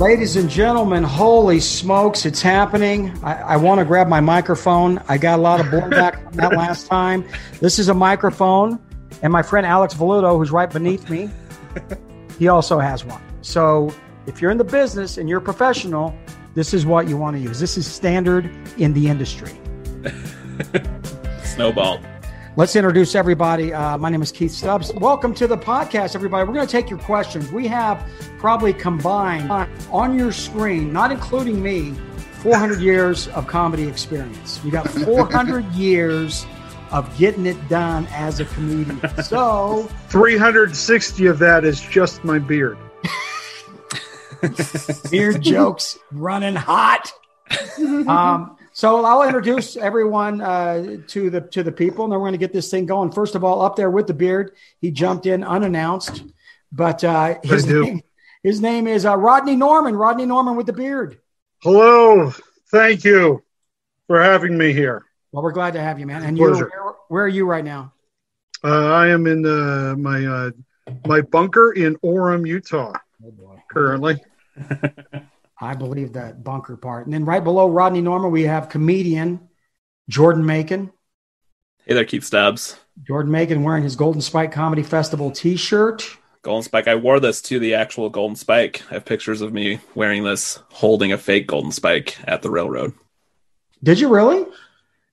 [0.00, 3.14] Ladies and gentlemen, holy smokes, it's happening.
[3.22, 4.98] I, I want to grab my microphone.
[5.08, 7.22] I got a lot of blowback from that last time.
[7.60, 8.78] This is a microphone,
[9.20, 11.28] and my friend Alex Velluto, who's right beneath me,
[12.38, 13.20] he also has one.
[13.42, 13.94] So
[14.24, 16.18] if you're in the business and you're a professional,
[16.54, 17.60] this is what you want to use.
[17.60, 19.52] This is standard in the industry.
[21.44, 22.00] Snowball.
[22.56, 23.72] Let's introduce everybody.
[23.72, 24.92] Uh, my name is Keith Stubbs.
[24.94, 26.46] Welcome to the podcast, everybody.
[26.48, 27.52] We're going to take your questions.
[27.52, 28.04] We have
[28.38, 29.48] probably combined
[29.92, 31.94] on your screen, not including me,
[32.42, 34.60] 400 years of comedy experience.
[34.64, 36.44] You got 400 years
[36.90, 39.00] of getting it done as a comedian.
[39.22, 42.76] So 360 of that is just my beard.
[45.08, 47.12] beard jokes running hot.
[48.08, 52.32] Um, so I'll introduce everyone uh, to the to the people, and then we're going
[52.32, 53.12] to get this thing going.
[53.12, 56.24] First of all, up there with the beard, he jumped in unannounced,
[56.72, 58.00] but uh, his name,
[58.42, 59.96] his name is uh, Rodney Norman.
[59.96, 61.18] Rodney Norman with the beard.
[61.58, 62.32] Hello,
[62.70, 63.44] thank you
[64.06, 65.04] for having me here.
[65.30, 66.22] Well, we're glad to have you, man.
[66.22, 67.92] And you're where, where, are you right now?
[68.64, 70.50] Uh, I am in uh, my uh,
[71.06, 72.94] my bunker in Orem, Utah.
[73.22, 74.16] Oh currently.
[75.60, 77.06] I believe that bunker part.
[77.06, 79.48] And then right below Rodney Norman, we have comedian
[80.08, 80.90] Jordan Makin.
[81.84, 82.78] Hey there, Keith Stubbs.
[83.06, 86.16] Jordan Makin wearing his Golden Spike Comedy Festival t shirt.
[86.42, 86.88] Golden Spike.
[86.88, 88.82] I wore this to the actual Golden Spike.
[88.90, 92.94] I have pictures of me wearing this, holding a fake Golden Spike at the railroad.
[93.82, 94.46] Did you really?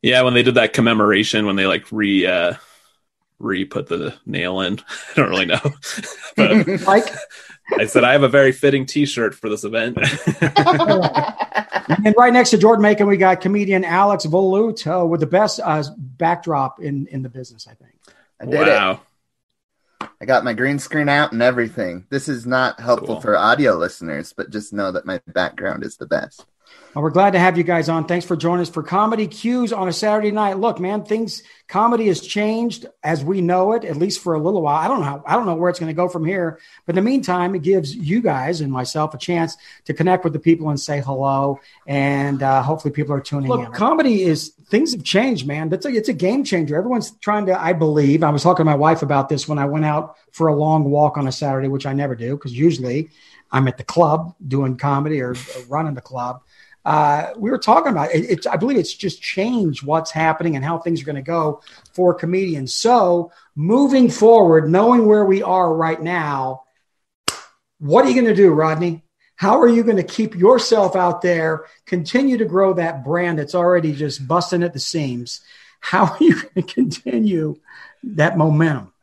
[0.01, 2.53] Yeah, when they did that commemoration, when they like re uh,
[3.39, 4.80] re put the nail in.
[5.11, 5.59] I don't really know.
[6.35, 7.05] but like
[7.77, 9.97] I said I have a very fitting T-shirt for this event.
[12.05, 15.83] and right next to Jordan Makin, we got comedian Alex Velluto with the best uh,
[15.97, 17.67] backdrop in in the business.
[17.67, 17.93] I think.
[18.39, 18.91] I did wow.
[18.91, 18.99] it.
[20.21, 22.05] I got my green screen out and everything.
[22.09, 23.21] This is not helpful cool.
[23.21, 26.45] for audio listeners, but just know that my background is the best.
[26.99, 28.05] We're glad to have you guys on.
[28.05, 30.58] Thanks for joining us for Comedy Cues on a Saturday night.
[30.58, 34.63] Look, man, things comedy has changed as we know it, at least for a little
[34.63, 34.77] while.
[34.77, 36.97] I don't know how, I don't know where it's going to go from here, but
[36.97, 40.39] in the meantime, it gives you guys and myself a chance to connect with the
[40.39, 43.71] people and say hello, and uh, hopefully people are tuning Look, in.
[43.73, 45.69] Comedy is things have changed, man.
[45.69, 46.75] That's a, it's a game changer.
[46.75, 47.61] Everyone's trying to.
[47.61, 50.47] I believe I was talking to my wife about this when I went out for
[50.47, 53.11] a long walk on a Saturday, which I never do because usually
[53.52, 56.41] I'm at the club doing comedy or, or running the club
[56.87, 60.64] uh, we were talking about it, it's, I believe it's just changed what's happening and
[60.64, 61.61] how things are going to go
[61.92, 62.73] for comedians.
[62.73, 66.64] So moving forward, knowing where we are right now,
[67.80, 69.03] what are you going to do, Rodney?
[69.36, 73.54] How are you going to keep yourself out there, continue to grow that brand that's
[73.54, 75.42] already just busting at the seams?
[75.81, 77.58] How are you going to continue
[78.02, 78.93] that momentum?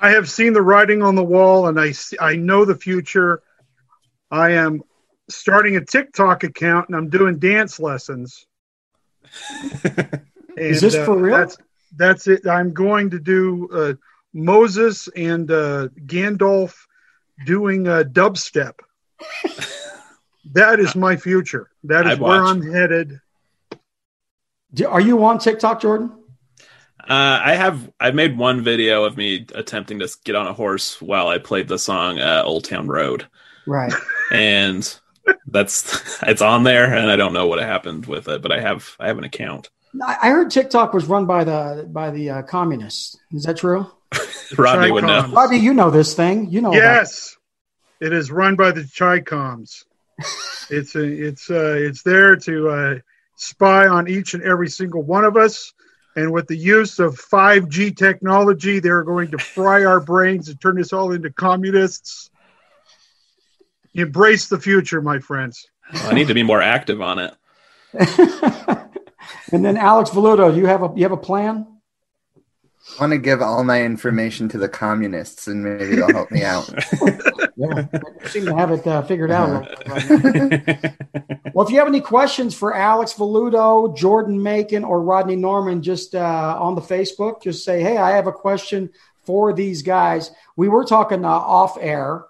[0.00, 3.42] I have seen the writing on the wall and I, I know the future.
[4.30, 4.84] I am
[5.30, 8.46] starting a TikTok account and I'm doing dance lessons.
[9.84, 10.22] and,
[10.56, 11.36] Is this for uh, real?
[11.38, 11.56] That's,
[11.96, 12.46] that's it.
[12.46, 13.94] I'm going to do uh,
[14.32, 16.74] Moses and uh, Gandalf
[17.46, 18.74] doing a dubstep.
[20.52, 21.70] that is my future.
[21.84, 23.20] That is where I'm headed.
[24.86, 26.12] Are you on TikTok, Jordan?
[27.00, 27.90] Uh, I have.
[27.98, 31.66] I made one video of me attempting to get on a horse while I played
[31.66, 33.26] the song uh, "Old Town Road."
[33.66, 33.92] Right.
[34.30, 35.00] And
[35.46, 38.96] that's it's on there, and I don't know what happened with it, but I have
[38.98, 39.70] I have an account.
[40.06, 43.16] I heard TikTok was run by the by the uh, communists.
[43.32, 43.90] Is that true?
[44.56, 45.26] Rodney would know.
[45.28, 46.50] Rodney, you know this thing.
[46.50, 46.72] You know.
[46.72, 47.36] Yes,
[48.00, 49.84] it is run by the Chicoms.
[50.70, 52.94] it's a, it's uh, it's there to uh,
[53.36, 55.72] spy on each and every single one of us.
[56.16, 60.80] And with the use of 5G technology, they're going to fry our brains and turn
[60.80, 62.30] us all into communists.
[63.94, 65.66] Embrace the future, my friends.
[65.92, 67.34] Well, I need to be more active on it.
[69.52, 71.66] and then Alex Velluto, you have a you have a plan?
[72.98, 76.42] I want to give all my information to the communists, and maybe they'll help me
[76.42, 76.68] out.
[77.56, 77.86] yeah,
[78.26, 79.68] seem to have it uh, figured out.
[79.86, 80.08] Right
[81.54, 86.14] well, if you have any questions for Alex Velluto, Jordan Makin, or Rodney Norman, just
[86.14, 88.90] uh, on the Facebook, just say, "Hey, I have a question
[89.24, 92.24] for these guys." We were talking uh, off air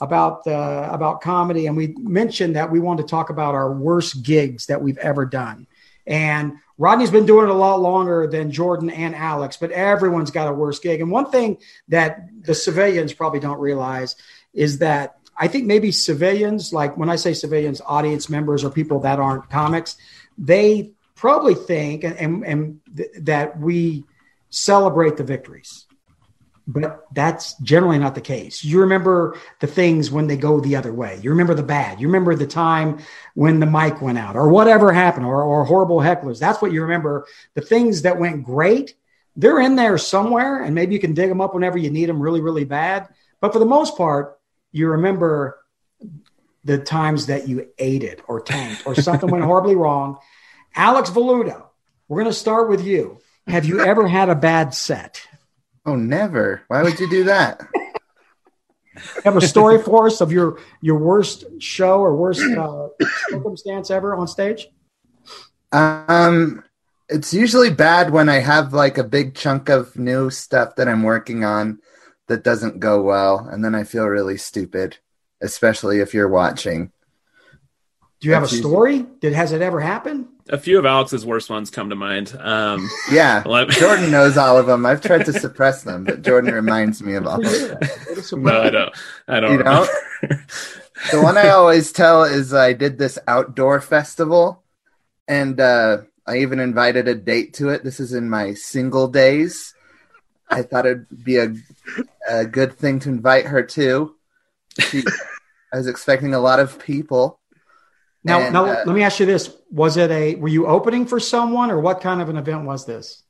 [0.00, 4.22] about uh, about comedy, and we mentioned that we wanted to talk about our worst
[4.22, 5.66] gigs that we've ever done.
[6.06, 10.48] And Rodney's been doing it a lot longer than Jordan and Alex, but everyone's got
[10.48, 11.00] a worst gig.
[11.00, 11.58] And one thing
[11.88, 14.14] that the civilians probably don't realize
[14.52, 19.00] is that I think maybe civilians, like when I say civilians, audience members or people
[19.00, 19.96] that aren't comics,
[20.38, 24.04] they probably think and, and, and th- that we
[24.50, 25.85] celebrate the victories
[26.66, 28.64] but that's generally not the case.
[28.64, 31.18] You remember the things when they go the other way.
[31.22, 32.00] You remember the bad.
[32.00, 32.98] You remember the time
[33.34, 36.40] when the mic went out or whatever happened or, or horrible hecklers.
[36.40, 37.26] That's what you remember.
[37.54, 38.94] The things that went great,
[39.36, 42.20] they're in there somewhere, and maybe you can dig them up whenever you need them
[42.20, 43.08] really, really bad.
[43.40, 44.40] But for the most part,
[44.72, 45.60] you remember
[46.64, 50.18] the times that you ate it or tanked or something went horribly wrong.
[50.74, 51.64] Alex Voluto,
[52.08, 53.20] we're going to start with you.
[53.46, 55.24] Have you ever had a bad set?
[55.86, 56.62] Oh, never.
[56.66, 57.66] Why would you do that?
[59.24, 62.88] have a story for us of your your worst show or worst uh,
[63.28, 64.68] circumstance ever on stage?
[65.70, 66.64] Um,
[67.08, 71.02] it's usually bad when I have like a big chunk of new stuff that I'm
[71.02, 71.78] working on
[72.26, 74.98] that doesn't go well, and then I feel really stupid,
[75.40, 76.90] especially if you're watching.
[78.20, 79.06] Do you have a story?
[79.20, 80.26] Did has it ever happened?
[80.48, 82.36] A few of Alex's worst ones come to mind.
[82.38, 84.86] Um, yeah, Jordan knows all of them.
[84.86, 87.44] I've tried to suppress them, but Jordan reminds me of all.
[87.44, 88.42] Of them.
[88.42, 88.94] no, I don't.
[89.28, 89.52] I don't.
[89.52, 89.86] You know,
[91.10, 94.62] the one I always tell is I did this outdoor festival,
[95.26, 97.84] and uh, I even invited a date to it.
[97.84, 99.74] This is in my single days.
[100.48, 101.54] I thought it'd be a,
[102.28, 104.14] a good thing to invite her to.
[104.78, 105.02] She,
[105.72, 107.40] I was expecting a lot of people
[108.26, 110.34] now, and, now uh, let me ask you this: Was it a?
[110.34, 113.22] Were you opening for someone, or what kind of an event was this?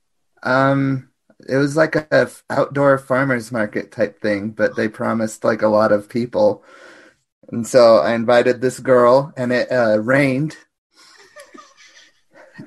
[0.43, 1.10] Um,
[1.46, 5.93] it was like a outdoor farmers market type thing, but they promised like a lot
[5.93, 6.64] of people,
[7.52, 10.56] and so I invited this girl, and it uh, rained.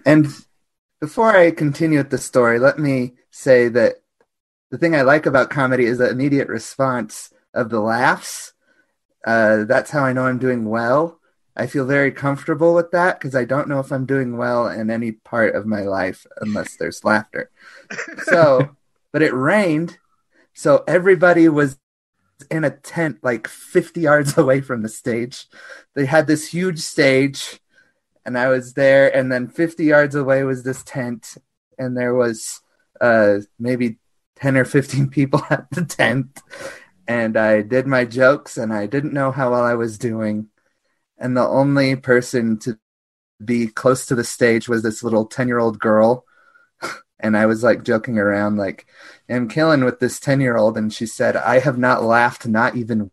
[0.05, 0.27] and
[1.01, 3.95] before I continue with the story, let me say that
[4.69, 8.53] the thing I like about comedy is the immediate response of the laughs.
[9.25, 11.18] Uh, that's how I know I'm doing well
[11.59, 14.89] I feel very comfortable with that because I don't know if I'm doing well in
[14.89, 17.51] any part of my life unless there's laughter.
[18.23, 18.77] So,
[19.11, 19.97] but it rained,
[20.53, 21.77] so everybody was
[22.49, 25.47] in a tent like 50 yards away from the stage.
[25.95, 27.59] They had this huge stage,
[28.25, 31.35] and I was there, and then 50 yards away was this tent,
[31.77, 32.61] and there was
[33.01, 33.97] uh, maybe
[34.37, 36.39] 10 or 15 people at the tent.
[37.05, 40.47] And I did my jokes, and I didn't know how well I was doing
[41.19, 42.79] and the only person to
[43.43, 46.25] be close to the stage was this little 10 year old girl.
[47.21, 48.85] And i was like joking around like
[49.29, 52.77] i'm killing with this 10 year old and she said i have not laughed not
[52.77, 53.11] even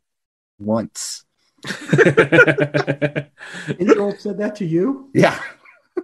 [0.61, 1.25] once.
[1.67, 3.31] 10
[3.81, 5.11] year old said that to you?
[5.13, 5.37] Yeah.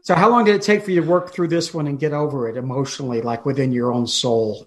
[0.00, 2.12] So how long did it take for you to work through this one and get
[2.12, 4.66] over it emotionally like within your own soul?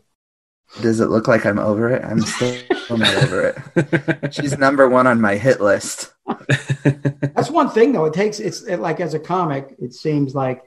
[0.82, 2.06] Does it look like i'm over it?
[2.06, 4.34] I'm still not over it.
[4.34, 6.15] She's number one on my hit list
[7.34, 8.06] That's one thing, though.
[8.06, 10.64] It takes it's it, like as a comic, it seems like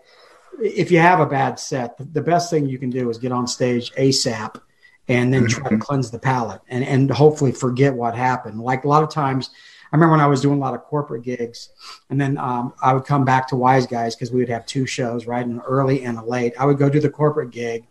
[0.60, 3.46] if you have a bad set, the, best thing you can do is get on
[3.46, 4.60] stage ASAP
[5.06, 5.80] and then try to mm-hmm.
[5.80, 8.60] cleanse the palate and and hopefully forget what happened.
[8.60, 9.50] Like a lot of times,
[9.92, 11.70] I remember when I was doing a lot of corporate gigs,
[12.10, 15.26] and then um, I would come back to Wiseguys because we would have two shows,
[15.26, 16.52] right, an early and a late.
[16.58, 17.86] I would go do the corporate gig,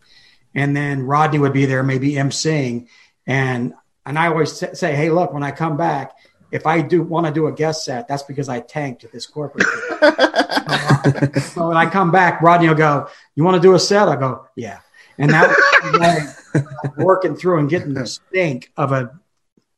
[0.54, 2.88] and then Rodney would be there, maybe emceeing,
[3.26, 3.74] and
[4.06, 6.17] and I always say, hey, look, when I come back,
[6.52, 9.26] if I do want to do a guest set, that's because I tanked at this
[9.26, 9.68] corporate.
[11.42, 14.16] so when I come back, Rodney will go, "You want to do a set?" I
[14.16, 14.80] go, "Yeah."
[15.18, 19.12] And that working through and getting the stink of a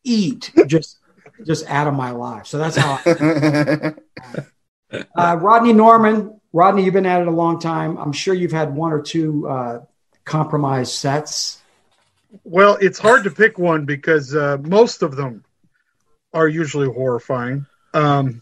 [0.04, 0.98] eat just
[1.46, 2.46] just out of my life.
[2.46, 3.00] So that's how.
[3.06, 3.94] I,
[5.16, 7.98] uh, Rodney Norman, Rodney, you've been at it a long time.
[7.98, 9.80] I'm sure you've had one or two uh,
[10.26, 11.62] compromised sets.
[12.44, 15.44] Well, it's hard to pick one because uh, most of them
[16.34, 17.66] are usually horrifying.
[17.94, 18.42] Um,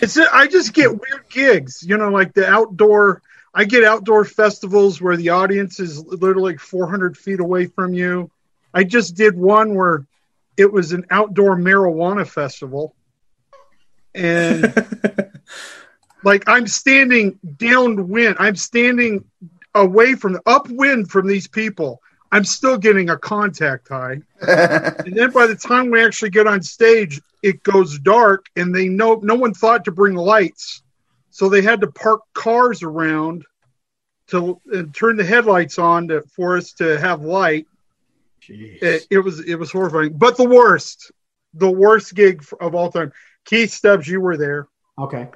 [0.00, 3.22] it's I just get weird gigs, you know, like the outdoor.
[3.54, 8.30] I get outdoor festivals where the audience is literally 400 feet away from you.
[8.72, 10.06] I just did one where
[10.56, 12.94] it was an outdoor marijuana festival,
[14.14, 14.72] and
[16.24, 19.24] like I'm standing downwind, I'm standing
[19.74, 22.00] away from the upwind from these people,
[22.32, 24.22] I'm still getting a contact high.
[24.40, 28.88] and then by the time we actually get on stage, it goes dark and they
[28.88, 30.82] know no one thought to bring lights.
[31.30, 33.44] So they had to park cars around
[34.28, 34.60] to
[34.94, 37.66] turn the headlights on to, for us to have light.
[38.48, 41.12] It, it, was it was horrifying, but the worst,
[41.54, 43.12] the worst gig of all time.
[43.44, 44.68] Keith Stubbs, you were there.
[44.98, 45.28] Okay.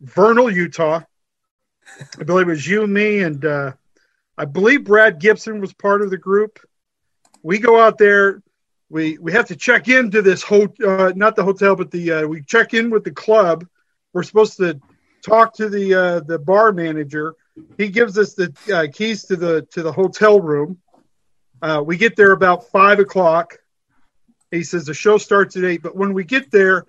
[0.00, 1.02] Vernal, Utah.
[2.18, 3.72] I believe it was you, me, and uh,
[4.36, 6.58] I believe Brad Gibson was part of the group.
[7.42, 8.42] We go out there.
[8.88, 12.26] We we have to check into this hotel, uh, not the hotel, but the uh,
[12.26, 13.66] we check in with the club.
[14.12, 14.80] We're supposed to
[15.22, 17.34] talk to the uh, the bar manager.
[17.78, 20.78] He gives us the uh, keys to the to the hotel room.
[21.60, 23.58] Uh, we get there about five o'clock.
[24.50, 26.84] He says the show starts at eight, but when we get there,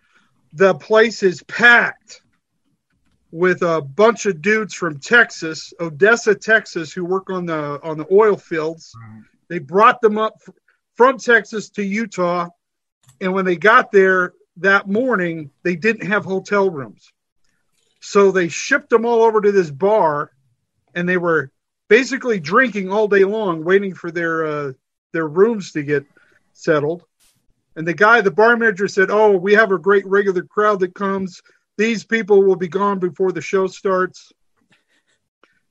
[0.52, 2.23] the place is packed
[3.34, 8.06] with a bunch of dudes from Texas, Odessa, Texas, who work on the on the
[8.12, 8.96] oil fields.
[9.50, 10.40] They brought them up
[10.94, 12.50] from Texas to Utah,
[13.20, 17.12] and when they got there that morning, they didn't have hotel rooms,
[18.02, 20.30] so they shipped them all over to this bar,
[20.94, 21.50] and they were
[21.88, 24.74] basically drinking all day long, waiting for their uh,
[25.12, 26.06] their rooms to get
[26.54, 27.04] settled.
[27.76, 30.94] And the guy, the bar manager, said, "Oh, we have a great regular crowd that
[30.94, 31.42] comes.
[31.78, 34.32] These people will be gone before the show starts.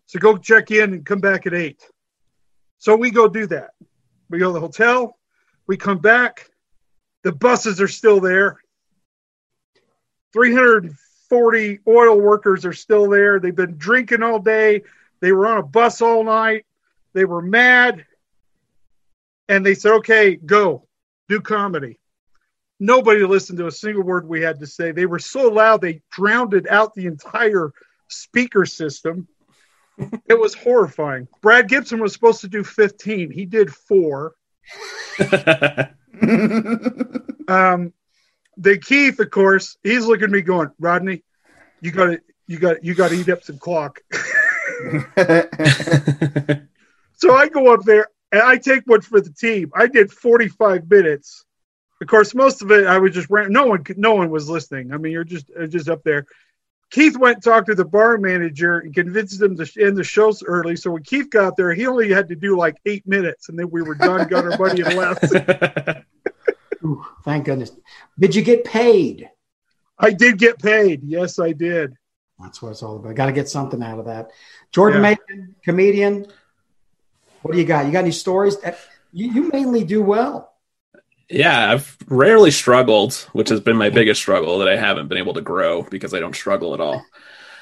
[0.07, 1.83] So go check in and come back at eight.
[2.79, 3.71] So we go do that.
[4.29, 5.17] We go to the hotel.
[5.67, 6.51] We come back.
[7.23, 8.59] The buses are still there.
[10.33, 13.39] 340 oil workers are still there.
[13.39, 14.83] They've been drinking all day.
[15.21, 16.67] They were on a bus all night.
[17.13, 18.05] They were mad.
[19.49, 20.89] And they said, okay, go
[21.29, 21.99] do comedy.
[22.83, 24.91] Nobody listened to a single word we had to say.
[24.91, 27.71] They were so loud they drowned out the entire
[28.09, 29.29] speaker system.
[30.27, 31.29] it was horrifying.
[31.43, 33.31] Brad Gibson was supposed to do 15.
[33.31, 34.35] He did four.
[37.47, 37.93] um,
[38.57, 41.23] the Keith, of course, he's looking at me going, Rodney,
[41.81, 44.01] you got to, you got, you got to eat up some clock.
[47.15, 49.71] so I go up there and I take one for the team.
[49.73, 51.45] I did 45 minutes.
[52.03, 53.53] Of course, most of it I was just ran.
[53.53, 54.93] No one, no one was listening.
[54.93, 56.27] I mean, you're just uh, just up there.
[56.91, 60.43] Keith went and talked to the bar manager and convinced them to end the shows
[60.43, 60.75] early.
[60.75, 63.71] So when Keith got there, he only had to do like eight minutes, and then
[63.71, 64.27] we were done.
[64.27, 65.25] got our money and left.
[66.85, 67.71] Ooh, thank goodness.
[68.19, 69.31] Did you get paid?
[69.97, 71.05] I did get paid.
[71.05, 71.97] Yes, I did.
[72.41, 73.15] That's what it's all about.
[73.15, 74.33] Got to get something out of that.
[74.73, 75.11] Jordan yeah.
[75.11, 76.27] Makin, comedian.
[77.43, 77.87] What do you got?
[77.87, 78.57] You got any stories?
[79.13, 80.52] You, you mainly do well.
[81.33, 85.35] Yeah, I've rarely struggled, which has been my biggest struggle that I haven't been able
[85.35, 87.03] to grow because I don't struggle at all.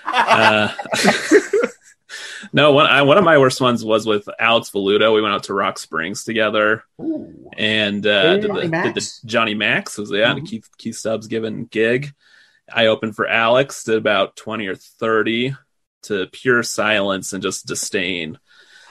[0.05, 0.75] uh,
[2.53, 5.15] no, one I, one of my worst ones was with Alex Velluto.
[5.15, 7.49] We went out to Rock Springs together, Ooh.
[7.57, 10.47] and uh, did, the, did, the, Johnny Max was yeah, mm-hmm.
[10.47, 12.13] Keith Keith Stubbs given gig.
[12.73, 15.55] I opened for Alex, did about twenty or thirty
[16.03, 18.39] to pure silence and just disdain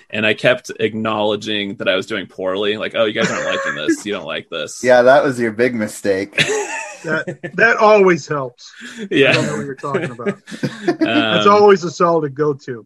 [0.09, 2.77] and I kept acknowledging that I was doing poorly.
[2.77, 4.05] Like, oh, you guys aren't liking this.
[4.05, 4.83] You don't like this.
[4.89, 6.35] Yeah, that was your big mistake.
[7.03, 8.71] that that always helps.
[9.11, 10.41] Yeah, I don't know what you're talking about.
[10.89, 12.85] Um, That's always a solid go to.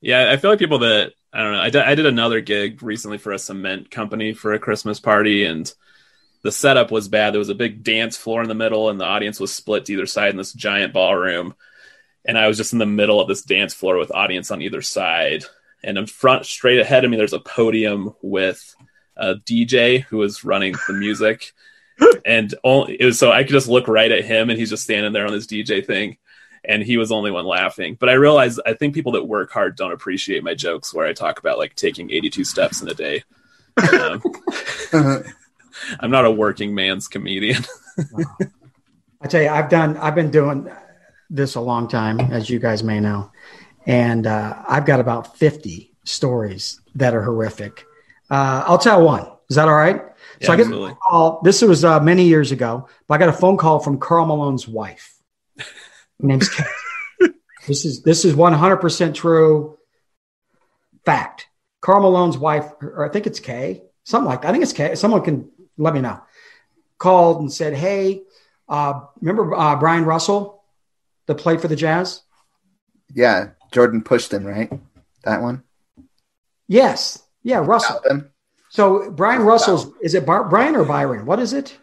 [0.00, 1.60] Yeah, I feel like people that I don't know.
[1.60, 5.44] I did, I did another gig recently for a cement company for a Christmas party,
[5.44, 5.72] and
[6.42, 7.32] the setup was bad.
[7.32, 9.92] There was a big dance floor in the middle, and the audience was split to
[9.92, 11.54] either side in this giant ballroom.
[12.24, 14.82] And I was just in the middle of this dance floor with audience on either
[14.82, 15.44] side
[15.82, 18.74] and in front, straight ahead of me, there's a podium with
[19.16, 21.52] a DJ who was running the music,
[22.24, 24.84] and only, it was so I could just look right at him, and he's just
[24.84, 26.16] standing there on this DJ thing,
[26.64, 27.96] and he was the only one laughing.
[27.98, 31.12] But I realized I think people that work hard don't appreciate my jokes where I
[31.12, 33.24] talk about like taking 82 steps in a day.
[33.92, 34.22] Um,
[36.00, 37.64] I'm not a working man's comedian.
[39.20, 40.70] I tell you, I've done, I've been doing
[41.30, 43.30] this a long time, as you guys may know
[43.88, 47.86] and uh, I've got about 50 stories that are horrific.
[48.30, 49.26] Uh, I'll tell one.
[49.48, 50.02] Is that all right?
[50.40, 51.40] Yeah, so I get a call.
[51.42, 54.68] This was uh, many years ago, but I got a phone call from Karl Malone's
[54.68, 55.16] wife.
[55.56, 55.64] Her
[56.20, 56.66] name's Kate.
[57.66, 59.78] this is this is 100% true
[61.06, 61.48] fact.
[61.80, 64.48] Karl Malone's wife, or I think it's Kay, something like that.
[64.48, 64.96] I think it's Kay.
[64.96, 66.20] Someone can let me know.
[66.98, 68.22] Called and said, "Hey,
[68.68, 70.62] uh, remember uh, Bryon Russell,
[71.26, 72.20] that played for the Jazz?
[73.14, 74.70] Yeah, Jordan pushed him, right?
[75.24, 75.62] That one.
[76.66, 77.22] Yes.
[77.42, 78.00] Yeah, Russell.
[78.70, 81.26] So Bryon Russell's is it Bar- Brian or Byron?
[81.26, 81.76] What is it?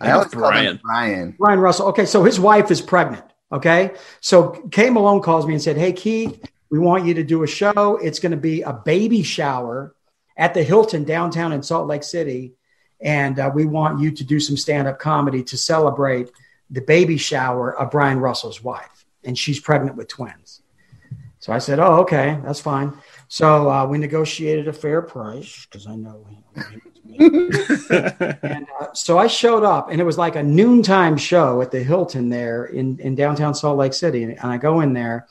[0.00, 0.80] I always Brian.
[0.82, 1.34] Brian.
[1.38, 1.88] Brian Russell.
[1.88, 3.24] Okay, so his wife is pregnant.
[3.52, 7.42] Okay, so Kay Malone calls me and said, "Hey Keith, we want you to do
[7.42, 7.98] a show.
[8.02, 9.94] It's going to be a baby shower
[10.36, 12.54] at the Hilton downtown in Salt Lake City,
[13.00, 16.30] and uh, we want you to do some stand-up comedy to celebrate
[16.70, 20.62] the baby shower of Bryon Russell's wife, and she's pregnant with twins."
[21.44, 22.94] So I said, "Oh, okay, that's fine."
[23.28, 26.26] So uh, we negotiated a fair price because I know.
[27.18, 31.82] and uh, so I showed up, and it was like a noontime show at the
[31.82, 34.22] Hilton there in in downtown Salt Lake City.
[34.22, 35.26] And I go in there,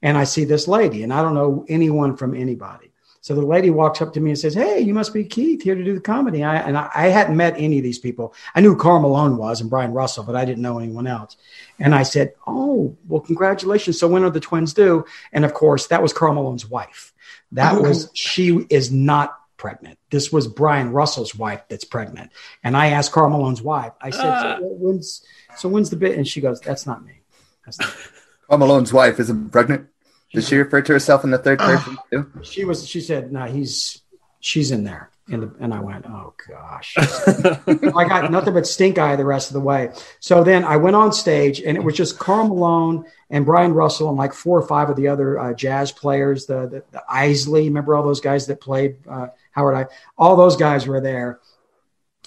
[0.00, 2.87] and I see this lady, and I don't know anyone from anybody.
[3.20, 5.74] So the lady walks up to me and says, "Hey, you must be Keith here
[5.74, 8.34] to do the comedy." I, and I, I, hadn't met any of these people.
[8.54, 11.36] I knew Karl Malone was and Brian Russell, but I didn't know anyone else.
[11.78, 13.98] And I said, "Oh, well, congratulations!
[13.98, 17.12] So when are the twins due?" And of course, that was Karl Malone's wife.
[17.52, 17.82] That oh.
[17.82, 19.98] was she is not pregnant.
[20.10, 22.30] This was Brian Russell's wife that's pregnant.
[22.64, 24.56] And I asked Karl Malone's wife, I said, Ah.
[24.58, 26.16] so when's, so when's the bit?
[26.16, 27.20] And she goes, that's not me.
[27.66, 28.02] That's not me.
[28.48, 29.88] Paul Malone's wife isn't pregnant.
[30.32, 32.30] Does she refer to herself in the third person too?
[32.42, 34.02] She was, she said, no, he's,
[34.40, 35.10] she's in there.
[35.30, 36.94] And, the, and I went, oh gosh.
[36.98, 39.90] I got nothing but stink eye the rest of the way.
[40.20, 44.08] So then I went on stage, and it was just Karl Malone and Brian Russell
[44.08, 46.46] and like four or five of the other uh, jazz players.
[46.46, 49.86] The, the the Eisley, remember all those guys that played uh, Howard I.
[50.16, 51.40] All those guys were there,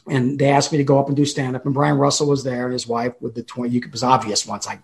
[0.07, 1.65] and they asked me to go up and do stand up.
[1.65, 3.71] And Brian Russell was there, and his wife with the twin.
[3.71, 4.79] You it was obvious once I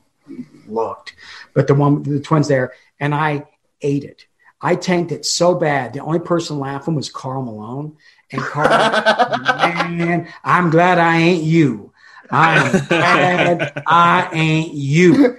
[0.67, 1.13] looked,
[1.53, 3.45] but the one the twins there, and I
[3.81, 4.25] ate it.
[4.59, 5.93] I tanked it so bad.
[5.93, 7.95] The only person laughing was Karl Malone.
[8.31, 8.67] And Karl,
[9.39, 11.93] man, I'm glad I ain't you.
[12.29, 15.37] I'm glad I ain't you.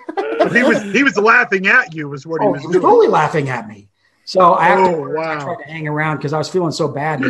[0.53, 2.87] he was he was laughing at you, was what he Oh, was he was doing.
[2.87, 3.89] totally laughing at me.
[4.25, 7.23] So I, Oh, afterwards, I tried to hang around because I was feeling so bad.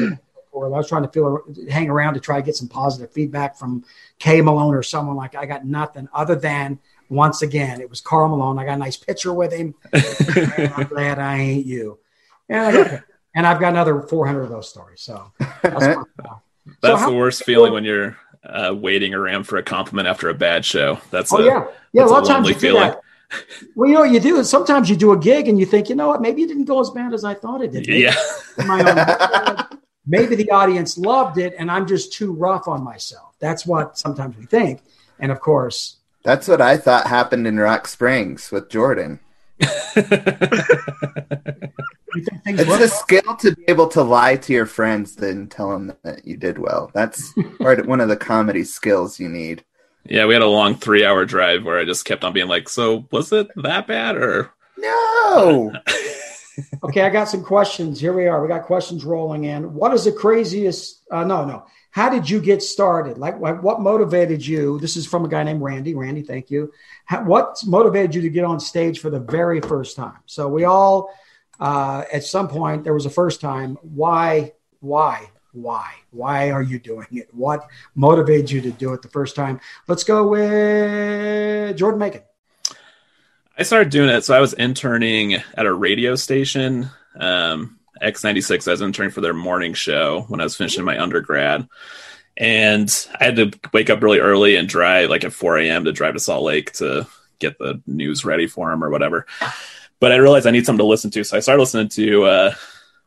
[0.53, 3.57] Or I was trying to feel hang around to try to get some positive feedback
[3.57, 3.85] from
[4.19, 5.35] Kay Malone or someone like.
[5.35, 8.59] I got nothing other than once again it was Karl Malone.
[8.59, 9.75] I got a nice picture with him.
[9.93, 11.99] I'm glad I ain't you.
[12.49, 13.03] And, I got,
[13.35, 15.01] and I've got another 400 of those stories.
[15.03, 15.97] So that's.
[16.83, 20.35] That's how- the worst feeling when you're uh, waiting around for a compliment after a
[20.35, 21.01] bad show.
[21.11, 22.05] That's Oh a, yeah, yeah.
[22.05, 22.83] A lot of times you do feeling.
[22.83, 23.01] that.
[23.75, 25.89] Well, you know what you do is sometimes you do a gig and you think,
[25.89, 27.87] you know what, maybe it didn't go as bad as I thought it did.
[27.89, 28.15] Maybe yeah.
[28.67, 28.81] my
[29.71, 33.35] own- maybe the audience loved it and I'm just too rough on myself.
[33.41, 34.83] That's what sometimes we think.
[35.19, 35.97] And of course,
[36.29, 39.19] That's what I thought happened in Rock Springs with Jordan.
[39.61, 39.67] you
[42.23, 45.71] think things It's a skill to be able to lie to your friends and tell
[45.71, 46.91] them that you did well.
[46.93, 49.65] That's part of, one of the comedy skills you need.
[50.05, 52.69] yeah, we had a long three hour drive where I just kept on being like,
[52.69, 55.73] so was it that bad or No.
[56.83, 58.01] Okay, I got some questions.
[58.01, 58.43] Here we are.
[58.43, 59.73] We got questions rolling in.
[59.73, 61.05] What is the craziest?
[61.11, 61.65] Uh, no, no.
[61.91, 63.19] How did you get started?
[63.19, 64.79] Like, what motivated you?
[64.79, 65.95] This is from a guy named Randy.
[65.95, 66.73] Randy, thank you.
[67.07, 70.19] How, what motivated you to get on stage for the very first time?
[70.27, 71.11] So we all,
[71.59, 73.79] uh, at some point, there was a first time.
[73.83, 74.53] Why?
[74.81, 75.31] Why?
[75.53, 75.93] Why?
[76.11, 77.29] Why are you doing it?
[77.33, 79.59] What motivated you to do it the first time?
[79.89, 82.23] Let's go with Jordan Makin.
[83.57, 84.25] I started doing it.
[84.25, 88.69] So I was interning at a radio station, um, X96.
[88.69, 91.69] I was interning for their morning show when I was finishing my undergrad.
[92.37, 95.85] And I had to wake up really early and drive like at 4 a.m.
[95.85, 97.07] to drive to Salt Lake to
[97.39, 99.27] get the news ready for them or whatever.
[100.01, 101.25] But I realized I need something to listen to.
[101.25, 102.55] So I started listening to, uh,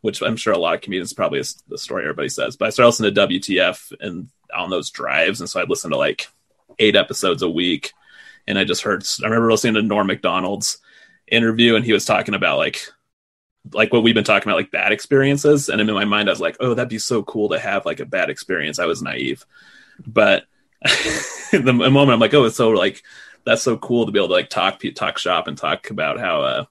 [0.02, 2.72] which I'm sure a lot of comedians probably is the story everybody says, but I
[2.72, 5.40] started listening to WTF and on those drives.
[5.40, 6.28] And so I'd listen to like
[6.80, 7.94] eight episodes a week
[8.48, 9.06] and I just heard.
[9.22, 10.78] I remember listening to Norm Macdonald's
[11.28, 12.82] interview, and he was talking about like
[13.74, 15.70] like what we've been talking about, like bad experiences.
[15.70, 18.00] And in my mind, I was like, oh, that'd be so cool to have like
[18.00, 18.80] a bad experience.
[18.80, 19.46] I was naive,
[20.06, 20.46] but
[21.52, 23.04] the moment, I'm like, oh, it's so like
[23.44, 26.42] that's so cool to be able to like talk talk shop and talk about how
[26.42, 26.66] uh,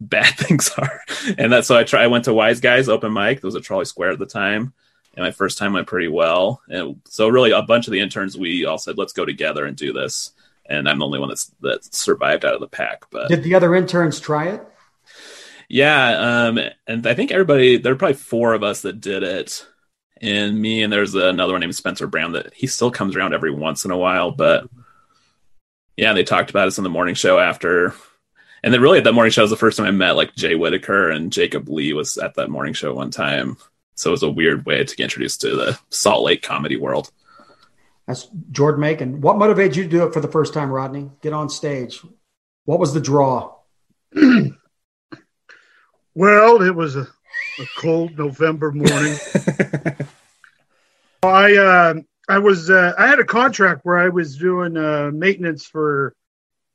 [0.00, 1.00] bad things are.
[1.38, 2.02] And that's so I try.
[2.02, 3.40] I went to Wiseguys open mic.
[3.40, 4.72] There was a Trolley Square at the time.
[5.14, 6.62] And my first time went pretty well.
[6.68, 9.76] And so really a bunch of the interns, we all said, let's go together and
[9.76, 10.32] do this
[10.66, 13.04] and I'm the only one that's that survived out of the pack.
[13.10, 14.66] But Did the other interns try it?
[15.72, 19.66] Yeah, um, and I think everybody there are probably four of us that did it,
[20.20, 23.50] and me and there's another one named Spencer Brown that he still comes around every
[23.50, 24.68] once in a while, but
[25.96, 27.94] yeah, they talked about us on the morning show after.
[28.62, 30.54] And then really at that morning show was the first time I met like Jay
[30.54, 33.56] Whitaker and Jacob Lee was at that morning show one time.
[33.94, 37.10] So it was a weird way to get introduced to the Salt Lake comedy world.
[38.06, 39.20] That's Jordan Makin.
[39.22, 41.10] What motivated you to do it for the first time, Rodney?
[41.22, 42.02] Get on stage.
[42.66, 43.54] What was the draw?
[46.14, 49.16] Well, it was a, a cold November morning.
[51.22, 51.94] I uh,
[52.28, 56.14] I was uh, I had a contract where I was doing uh, maintenance for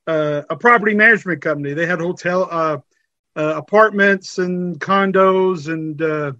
[0.08, 1.74] uh, a property management company.
[1.74, 2.78] They had hotel uh,
[3.36, 6.32] uh, apartments and condos and uh,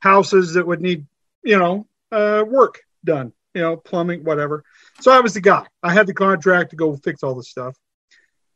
[0.00, 1.06] houses that would need
[1.44, 4.64] you know uh, work done, you know plumbing, whatever.
[5.00, 5.66] So I was the guy.
[5.82, 7.76] I had the contract to go fix all the stuff.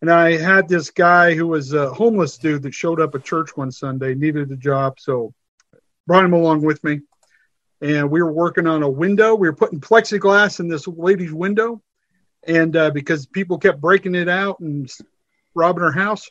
[0.00, 3.56] And I had this guy who was a homeless dude that showed up at church
[3.56, 5.00] one Sunday, needed a job.
[5.00, 5.32] So
[6.06, 7.00] brought him along with me.
[7.80, 9.34] And we were working on a window.
[9.34, 11.82] We were putting plexiglass in this lady's window.
[12.46, 14.90] And uh, because people kept breaking it out and
[15.54, 16.30] robbing her house.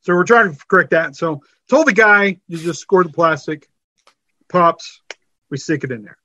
[0.00, 1.16] So we're trying to correct that.
[1.16, 3.68] So told the guy, you just score the plastic,
[4.48, 5.02] pops,
[5.50, 6.18] we stick it in there.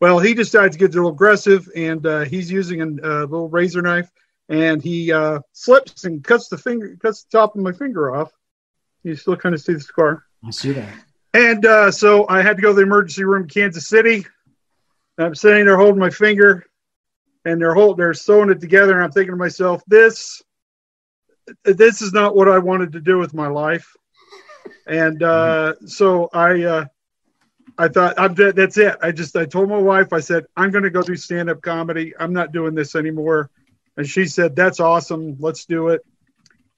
[0.00, 3.48] Well, he decides to get a little aggressive and uh, he's using a, a little
[3.48, 4.10] razor knife
[4.48, 8.32] and he uh, slips and cuts the finger, cuts the top of my finger off.
[9.02, 10.24] You still kind of see the scar.
[10.46, 10.92] I see that.
[11.34, 14.26] And uh, so I had to go to the emergency room in Kansas City.
[15.18, 16.64] I'm sitting there holding my finger,
[17.44, 20.42] and they're hold, they're sewing it together, and I'm thinking to myself, this
[21.64, 23.96] this is not what I wanted to do with my life.
[24.86, 26.84] And uh, so I uh,
[27.76, 28.96] I thought I'm that's it.
[29.02, 31.60] I just I told my wife I said I'm going to go do stand up
[31.62, 32.14] comedy.
[32.18, 33.50] I'm not doing this anymore.
[33.98, 35.36] And she said that's awesome.
[35.38, 36.00] Let's do it.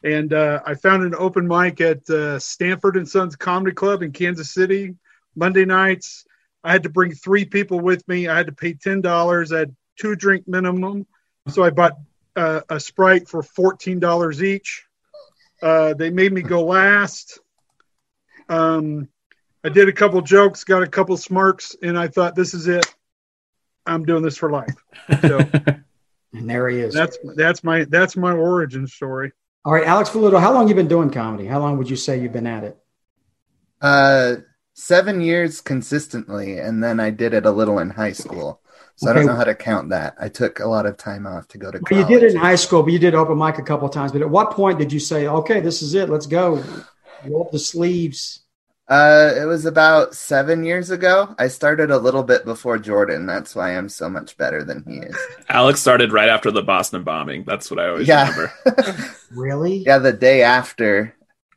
[0.02, 4.10] And uh, I found an open mic at uh, Stanford and Sons Comedy Club in
[4.10, 4.96] Kansas City
[5.36, 6.24] Monday nights.
[6.64, 8.26] I had to bring three people with me.
[8.26, 9.52] I had to pay ten dollars.
[9.52, 11.06] I had two drink minimum,
[11.48, 11.98] so I bought
[12.34, 14.84] uh, a sprite for fourteen dollars each.
[15.62, 17.38] Uh, they made me go last.
[18.48, 19.08] Um,
[19.62, 22.86] I did a couple jokes, got a couple smirks, and I thought, this is it.
[23.84, 24.74] I'm doing this for life.
[25.20, 25.38] So,
[26.32, 26.94] and there he is.
[26.94, 29.32] That's that's my that's my origin story.
[29.64, 31.46] All right, Alex Velluto, how long you been doing comedy?
[31.46, 32.78] How long would you say you've been at it?
[33.80, 34.36] Uh,
[34.74, 38.60] seven years consistently, and then I did it a little in high school.
[38.96, 39.18] So okay.
[39.18, 40.14] I don't know how to count that.
[40.20, 42.08] I took a lot of time off to go to college.
[42.08, 44.12] you did it in high school, but you did open mic a couple of times.
[44.12, 46.08] But at what point did you say, "Okay, this is it.
[46.08, 46.62] Let's go"?
[47.26, 48.40] Roll up the sleeves.
[48.90, 51.32] Uh, it was about seven years ago.
[51.38, 53.24] I started a little bit before Jordan.
[53.24, 55.16] That's why I'm so much better than he is.
[55.48, 57.44] Alex started right after the Boston bombing.
[57.44, 58.28] That's what I always yeah.
[58.28, 58.52] remember.
[59.30, 59.84] really?
[59.84, 61.14] Yeah, the day after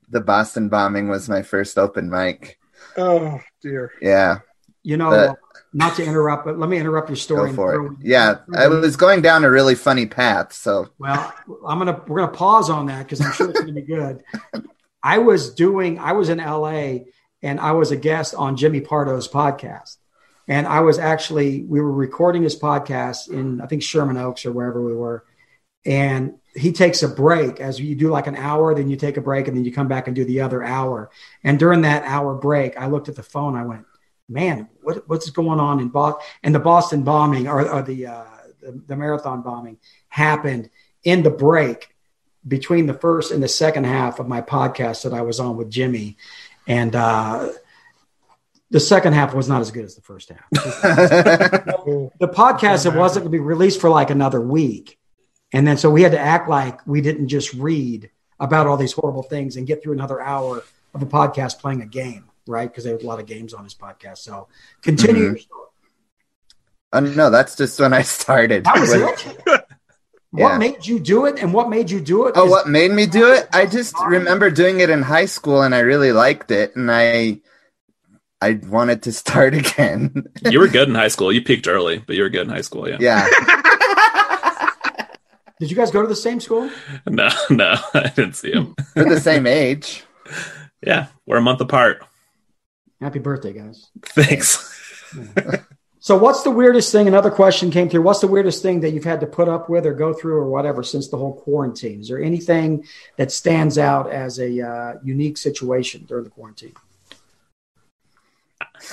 [0.09, 2.59] the Boston bombing was my first open mic.
[2.97, 3.91] Oh dear.
[3.99, 4.39] Yeah.
[4.83, 5.35] You know, the,
[5.73, 7.49] not to interrupt, but let me interrupt your story.
[7.49, 7.91] Go for it.
[8.01, 10.53] Yeah, I was going down a really funny path.
[10.53, 11.33] So well,
[11.65, 14.23] I'm gonna we're gonna pause on that because I'm sure it's gonna be good.
[15.01, 15.97] I was doing.
[15.97, 16.99] I was in LA
[17.43, 19.97] and I was a guest on Jimmy Pardo's podcast.
[20.47, 24.51] And I was actually, we were recording his podcast in, I think, Sherman Oaks or
[24.51, 25.25] wherever we were.
[25.85, 29.21] And he takes a break as you do like an hour, then you take a
[29.21, 31.11] break, and then you come back and do the other hour.
[31.43, 33.55] And during that hour break, I looked at the phone.
[33.55, 33.85] I went,
[34.29, 36.25] man, what, what's going on in Boston?
[36.43, 38.23] And the Boston bombing or, or the, uh,
[38.61, 39.77] the, the marathon bombing
[40.07, 40.69] happened
[41.03, 41.93] in the break
[42.47, 45.69] between the first and the second half of my podcast that I was on with
[45.69, 46.17] Jimmy.
[46.67, 47.49] And uh,
[48.69, 50.43] the second half was not as good as the first half.
[50.51, 54.97] the podcast it wasn't going to be released for like another week,
[55.51, 58.93] and then so we had to act like we didn't just read about all these
[58.93, 62.69] horrible things and get through another hour of a podcast playing a game, right?
[62.69, 64.17] Because there was a lot of games on his podcast.
[64.19, 64.47] So
[64.81, 65.35] continue.
[65.35, 65.59] Mm-hmm.
[66.91, 68.65] Uh, no, that's just when I started.
[68.65, 69.65] That was it.
[70.33, 70.57] What yeah.
[70.57, 72.33] made you do it, and what made you do it?
[72.35, 73.47] Oh, is- what made me do it?
[73.53, 77.39] I just remember doing it in high school, and I really liked it, and I
[78.41, 80.25] I wanted to start again.
[80.49, 81.31] you were good in high school.
[81.31, 82.89] You peaked early, but you were good in high school.
[82.89, 82.97] Yeah.
[82.99, 83.27] Yeah.
[85.59, 86.67] Did you guys go to the same school?
[87.07, 88.73] No, no, I didn't see him.
[88.95, 90.03] We're the same age.
[90.81, 92.03] Yeah, we're a month apart.
[92.99, 93.91] Happy birthday, guys.
[94.01, 95.13] Thanks.
[96.03, 97.07] So, what's the weirdest thing?
[97.07, 98.01] Another question came through.
[98.01, 100.49] What's the weirdest thing that you've had to put up with or go through or
[100.49, 102.01] whatever since the whole quarantine?
[102.01, 102.85] Is there anything
[103.15, 106.73] that stands out as a uh, unique situation during the quarantine?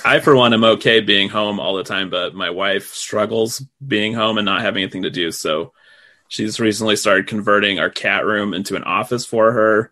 [0.05, 4.13] I, for one, am okay being home all the time, but my wife struggles being
[4.13, 5.33] home and not having anything to do.
[5.33, 5.73] So,
[6.29, 9.91] she's recently started converting our cat room into an office for her.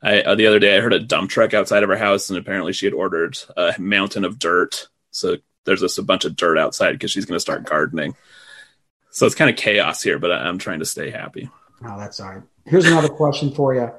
[0.00, 2.38] I, uh, the other day, I heard a dump truck outside of her house, and
[2.38, 4.86] apparently, she had ordered a mountain of dirt.
[5.10, 8.14] So there's just a bunch of dirt outside because she's going to start gardening.
[9.10, 11.50] So it's kind of chaos here, but I'm trying to stay happy.
[11.84, 12.42] Oh, that's all right.
[12.64, 13.90] Here's another question for you.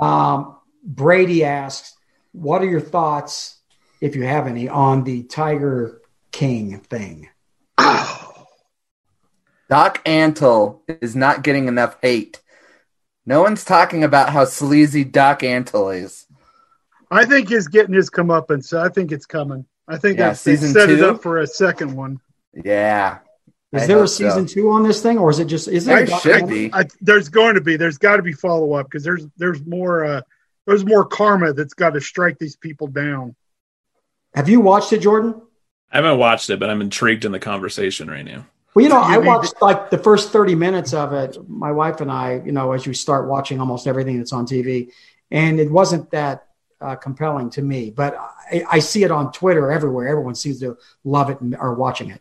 [0.00, 1.94] Um, Brady asks,
[2.32, 3.58] "What are your thoughts,
[4.00, 6.00] if you have any, on the Tiger
[6.32, 7.28] King thing?"
[7.78, 8.46] Doc
[10.04, 12.40] Antle is not getting enough hate.
[13.26, 16.26] No one's talking about how sleazy Doc Antle is.
[17.10, 18.64] I think he's getting his comeuppance.
[18.64, 19.66] So I think it's coming.
[19.88, 20.94] I think yeah, they set two?
[20.94, 22.20] it up for a second one.
[22.52, 23.18] Yeah.
[23.72, 24.54] Is I there a season so.
[24.54, 25.68] two on this thing, or is it just?
[25.68, 26.06] Is there?
[26.06, 26.72] there should be.
[26.72, 27.76] I, there's going to be.
[27.76, 30.20] There's got to be follow up because there's there's more uh,
[30.66, 33.34] there's more karma that's got to strike these people down.
[34.34, 35.40] Have you watched it, Jordan?
[35.90, 38.46] I haven't watched it, but I'm intrigued in the conversation right now.
[38.74, 41.36] Well, you know, I watched like the first 30 minutes of it.
[41.48, 44.92] My wife and I, you know, as you start watching almost everything that's on TV,
[45.30, 46.47] and it wasn't that
[46.80, 47.90] uh, compelling to me.
[47.90, 50.06] But I, I, see it on Twitter everywhere.
[50.08, 52.20] Everyone seems to love it and are watching it.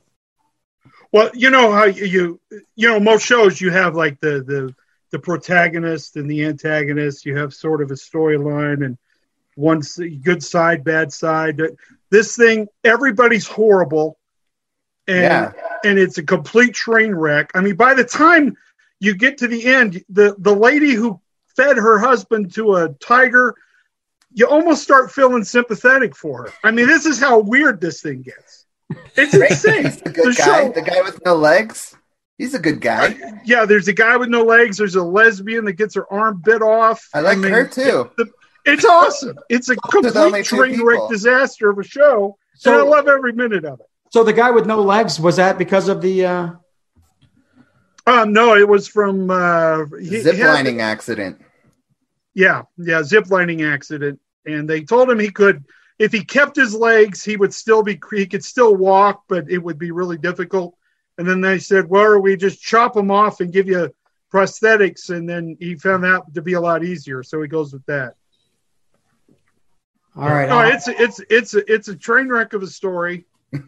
[1.12, 2.39] Well, you know how you
[2.76, 4.76] you know most shows you have like the the
[5.12, 7.26] the protagonist and the antagonist.
[7.26, 8.98] You have sort of a storyline and
[9.56, 9.82] one
[10.22, 11.62] good side, bad side.
[12.10, 14.20] This thing, everybody's horrible,
[15.08, 15.52] and yeah.
[15.86, 17.52] and it's a complete train wreck.
[17.56, 18.58] I mean, by the time
[19.00, 21.22] you get to the end, the the lady who
[21.56, 23.56] fed her husband to a tiger
[24.38, 26.54] you almost start feeling sympathetic for her.
[26.63, 28.65] I mean, this is how weird this thing gets.
[29.15, 29.86] It's insane.
[29.86, 30.45] He's a good The guy.
[30.63, 31.95] show- The guy with no legs.
[32.38, 33.17] He's a good guy.
[33.45, 34.78] yeah, there's a guy with no legs.
[34.78, 37.10] There's a lesbian that gets her arm bit off.
[37.13, 38.12] I like mean, her too.
[38.65, 39.38] It's awesome.
[39.50, 43.65] It's a complete train wreck disaster of a show, So- and I love every minute
[43.65, 43.86] of it.
[44.13, 46.26] So the guy with no legs was that because of the?
[46.26, 46.50] Uh,
[48.06, 51.41] Um, no, it was from uh, he- Zip had- accident.
[52.34, 55.65] Yeah, yeah, ziplining accident, and they told him he could,
[56.00, 59.58] if he kept his legs, he would still be, he could still walk, but it
[59.58, 60.76] would be really difficult.
[61.17, 63.91] And then they said, well, we just chop him off and give you
[64.32, 67.86] prosthetics, and then he found that to be a lot easier, so he goes with
[67.86, 68.13] that.
[70.15, 70.50] all right.
[70.50, 73.26] No, it's it's it's a, it's a train wreck of a story.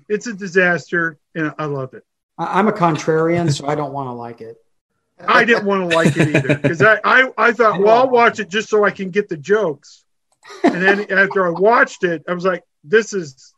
[0.10, 2.04] It's a disaster, and I love it.
[2.38, 4.58] I'm a contrarian, so I don't want to like it.
[5.26, 8.40] I didn't want to like it either because I, I I thought, well, I'll watch
[8.40, 10.04] it just so I can get the jokes.
[10.64, 13.54] And then after I watched it, I was like, this is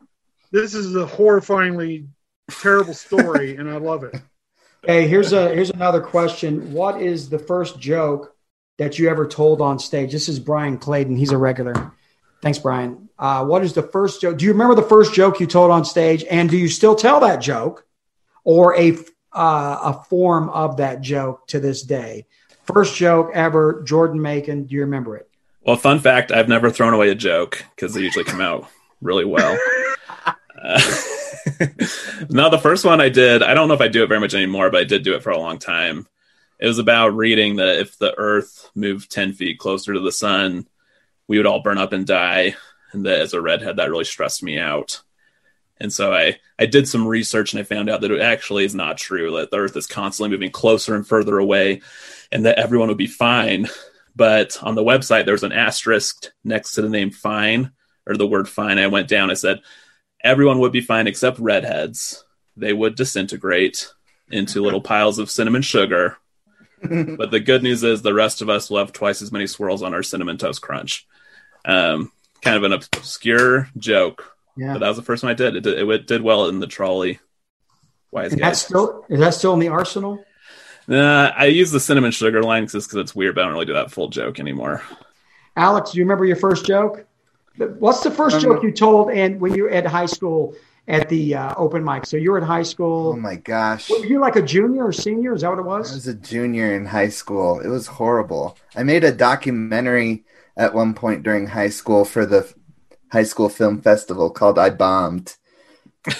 [0.50, 2.06] this is a horrifyingly
[2.50, 4.14] terrible story, and I love it.
[4.84, 6.72] Hey, here's a here's another question.
[6.72, 8.34] What is the first joke
[8.78, 10.12] that you ever told on stage?
[10.12, 11.16] This is Brian Clayton.
[11.16, 11.92] He's a regular.
[12.42, 13.08] Thanks, Brian.
[13.18, 14.36] Uh, what is the first joke?
[14.38, 17.20] Do you remember the first joke you told on stage, and do you still tell
[17.20, 17.86] that joke,
[18.42, 18.96] or a
[19.32, 22.26] uh, a form of that joke to this day?
[22.64, 24.66] First joke ever, Jordan Makin.
[24.66, 25.31] Do you remember it?
[25.64, 28.68] Well, fun fact: I've never thrown away a joke because they usually come out
[29.00, 29.58] really well.
[30.64, 30.80] Uh,
[32.30, 33.42] no, the first one I did.
[33.42, 35.22] I don't know if I do it very much anymore, but I did do it
[35.24, 36.06] for a long time.
[36.60, 40.68] It was about reading that if the Earth moved ten feet closer to the sun,
[41.26, 42.54] we would all burn up and die.
[42.92, 45.02] And that as a redhead, that really stressed me out.
[45.78, 48.74] And so I, I did some research and I found out that it actually is
[48.74, 51.80] not true, that the Earth is constantly moving closer and further away,
[52.30, 53.68] and that everyone would be fine.
[54.14, 57.72] But on the website, there's an asterisk next to the name fine
[58.06, 58.78] or the word fine.
[58.78, 59.60] I went down, I said,
[60.22, 62.24] everyone would be fine except redheads.
[62.56, 63.90] They would disintegrate
[64.30, 66.16] into little piles of cinnamon sugar.
[66.82, 69.82] but the good news is the rest of us will have twice as many swirls
[69.82, 71.06] on our cinnamon toast crunch.
[71.64, 72.10] Um,
[72.42, 74.72] kind of an obscure joke, Yeah.
[74.72, 75.54] but that was the first one I did.
[75.54, 77.20] It did, it did well in the trolley.
[78.10, 80.22] Wise Is that still is that still in the arsenal?
[80.88, 83.66] Nah, I use the cinnamon sugar line just because it's weird, but I don't really
[83.66, 84.82] do that full joke anymore.
[85.56, 87.04] Alex, do you remember your first joke?
[87.56, 90.54] What's the first Um, joke you told and when you were at high school
[90.88, 92.06] at the uh, open mic?
[92.06, 93.10] So you were at high school.
[93.10, 93.90] Oh my gosh.
[93.90, 95.34] Were you like a junior or senior?
[95.34, 95.90] Is that what it was?
[95.90, 96.06] I was?
[96.06, 97.60] was a junior in high school.
[97.60, 98.56] It was horrible.
[98.74, 100.24] I made a documentary
[100.56, 102.52] at one point during high school for the
[103.12, 105.36] high school film festival called I Bombed.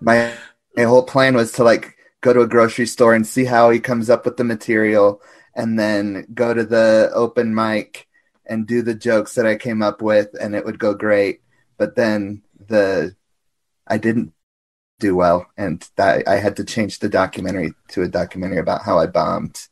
[0.00, 0.32] my
[0.76, 3.78] my whole plan was to like go to a grocery store and see how he
[3.78, 5.20] comes up with the material
[5.54, 8.08] and then go to the open mic
[8.46, 11.42] and do the jokes that I came up with and it would go great.
[11.76, 13.14] But then the
[13.86, 14.32] I didn't
[15.00, 18.98] do well and that I had to change the documentary to a documentary about how
[18.98, 19.68] I bombed.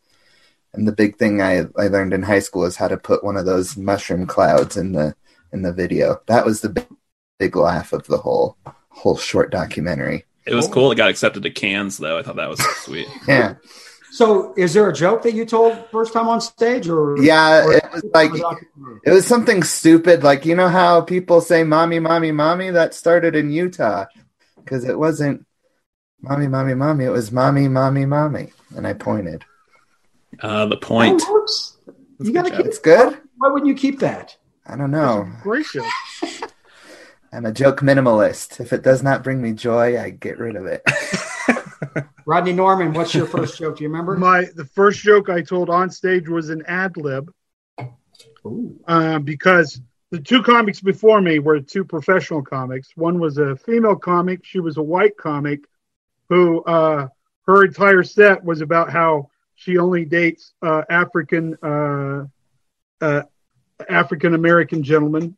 [0.73, 3.37] And the big thing I, I learned in high school is how to put one
[3.37, 5.15] of those mushroom clouds in the
[5.53, 6.21] in the video.
[6.27, 6.87] That was the big,
[7.39, 8.57] big laugh of the whole
[8.89, 10.27] whole short documentary.
[10.47, 10.91] It was cool.
[10.91, 12.19] It got accepted to Cannes, though.
[12.19, 13.07] I thought that was sweet.
[13.29, 13.55] Yeah.
[14.13, 17.73] So is there a joke that you told first time on stage or Yeah, or-
[17.75, 18.33] it was like
[19.05, 23.37] it was something stupid like you know how people say mommy mommy mommy that started
[23.37, 24.07] in Utah
[24.67, 25.47] cuz it wasn't
[26.21, 29.45] mommy mommy mommy it was mommy mommy mommy and I pointed.
[30.43, 31.21] Uh, the point.
[31.21, 31.77] That works.
[32.19, 33.17] You got to good keep It's good?
[33.39, 34.37] Why wouldn't you keep that?
[34.67, 35.31] I don't know.
[35.43, 35.87] Great joke.
[37.33, 38.61] I'm a joke minimalist.
[38.61, 40.83] If it does not bring me joy, I get rid of it.
[42.27, 43.77] Rodney Norman, what's your first joke?
[43.77, 44.17] Do you remember?
[44.17, 47.33] My the first joke I told on stage was an ad lib
[48.45, 48.79] Ooh.
[48.87, 52.89] uh, because the two comics before me were two professional comics.
[52.97, 55.61] One was a female comic; she was a white comic
[56.29, 57.07] who uh,
[57.47, 62.25] her entire set was about how she only dates uh, African uh,
[63.01, 63.23] uh,
[63.89, 65.37] African American gentlemen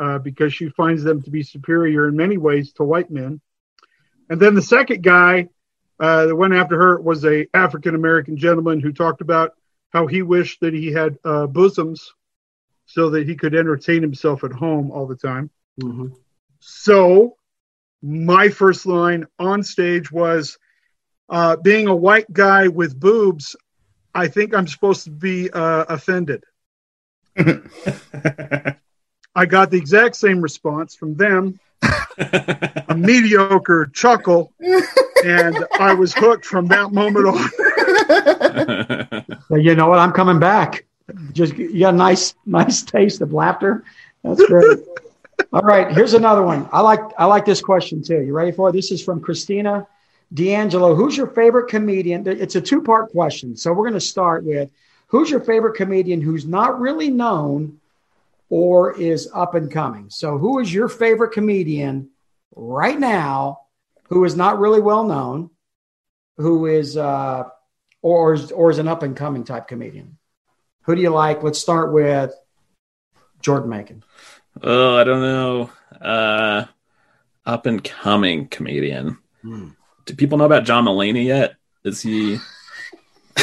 [0.00, 3.40] uh, because she finds them to be superior in many ways to white men.
[4.30, 5.48] And then the second guy
[5.98, 9.52] uh, that went after her was a African American gentleman who talked about
[9.90, 12.14] how he wished that he had uh, bosoms
[12.86, 15.50] so that he could entertain himself at home all the time.
[15.80, 16.16] Mhm.
[16.60, 17.36] So
[18.02, 20.58] my first line on stage was
[21.28, 23.54] uh, being a white guy with boobs.
[24.14, 26.44] I think I'm supposed to be uh, offended.
[29.34, 31.58] I got the exact same response from them,
[32.18, 34.52] a mediocre chuckle,
[35.24, 37.50] and I was hooked from that moment on.
[39.60, 39.98] You know what?
[39.98, 40.84] I'm coming back.
[41.32, 43.84] just you got a nice nice taste of laughter.
[44.22, 44.78] That's great.
[45.52, 46.68] All right, here's another one.
[46.72, 48.20] I like I like this question too.
[48.20, 48.72] You ready for it?
[48.72, 49.86] This is from Christina
[50.34, 50.94] D'Angelo.
[50.94, 52.26] Who's your favorite comedian?
[52.26, 54.70] It's a two part question, so we're going to start with
[55.06, 57.79] who's your favorite comedian who's not really known
[58.50, 60.10] or is up and coming.
[60.10, 62.10] So, who is your favorite comedian
[62.54, 63.60] right now
[64.10, 65.50] who is not really well known,
[66.36, 67.44] who is uh,
[68.02, 70.18] or is, or is an up and coming type comedian?
[70.82, 71.42] Who do you like?
[71.42, 72.34] Let's start with
[73.40, 74.02] Jordan Makin.
[74.62, 75.70] Oh, I don't know.
[76.00, 76.64] Uh,
[77.46, 79.18] up and coming comedian.
[79.42, 79.68] Hmm.
[80.06, 81.54] Do people know about John Mulaney yet?
[81.84, 82.38] Is he?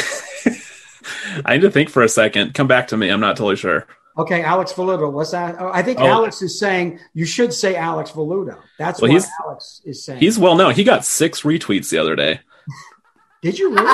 [1.44, 2.52] I need to think for a second.
[2.54, 3.08] Come back to me.
[3.08, 3.86] I'm not totally sure.
[4.18, 5.12] Okay, Alex Velluto.
[5.12, 5.56] What's that?
[5.60, 6.06] Oh, I think oh.
[6.06, 8.58] Alex is saying you should say Alex Velluto.
[8.76, 10.18] That's well, what Alex is saying.
[10.18, 10.74] He's well known.
[10.74, 12.40] He got six retweets the other day.
[13.42, 13.84] Did you really?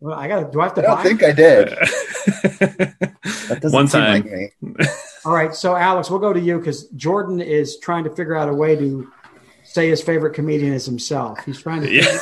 [0.00, 0.50] well, I got to.
[0.50, 0.80] Do I have to?
[0.80, 1.68] I don't think I did.
[2.58, 4.22] that doesn't One time.
[4.22, 4.86] Like me.
[5.24, 8.48] All right, so Alex, we'll go to you because Jordan is trying to figure out
[8.48, 9.12] a way to
[9.62, 11.44] say his favorite comedian is himself.
[11.44, 12.18] He's trying to yeah.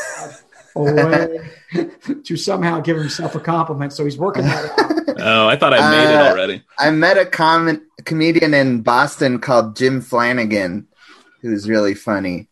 [0.76, 1.90] A way
[2.24, 3.92] to somehow give himself a compliment.
[3.92, 4.92] So he's working that out.
[5.18, 6.62] Oh, I thought I made uh, it already.
[6.78, 10.88] I met a com- comedian in Boston called Jim Flanagan,
[11.40, 12.48] who's really funny.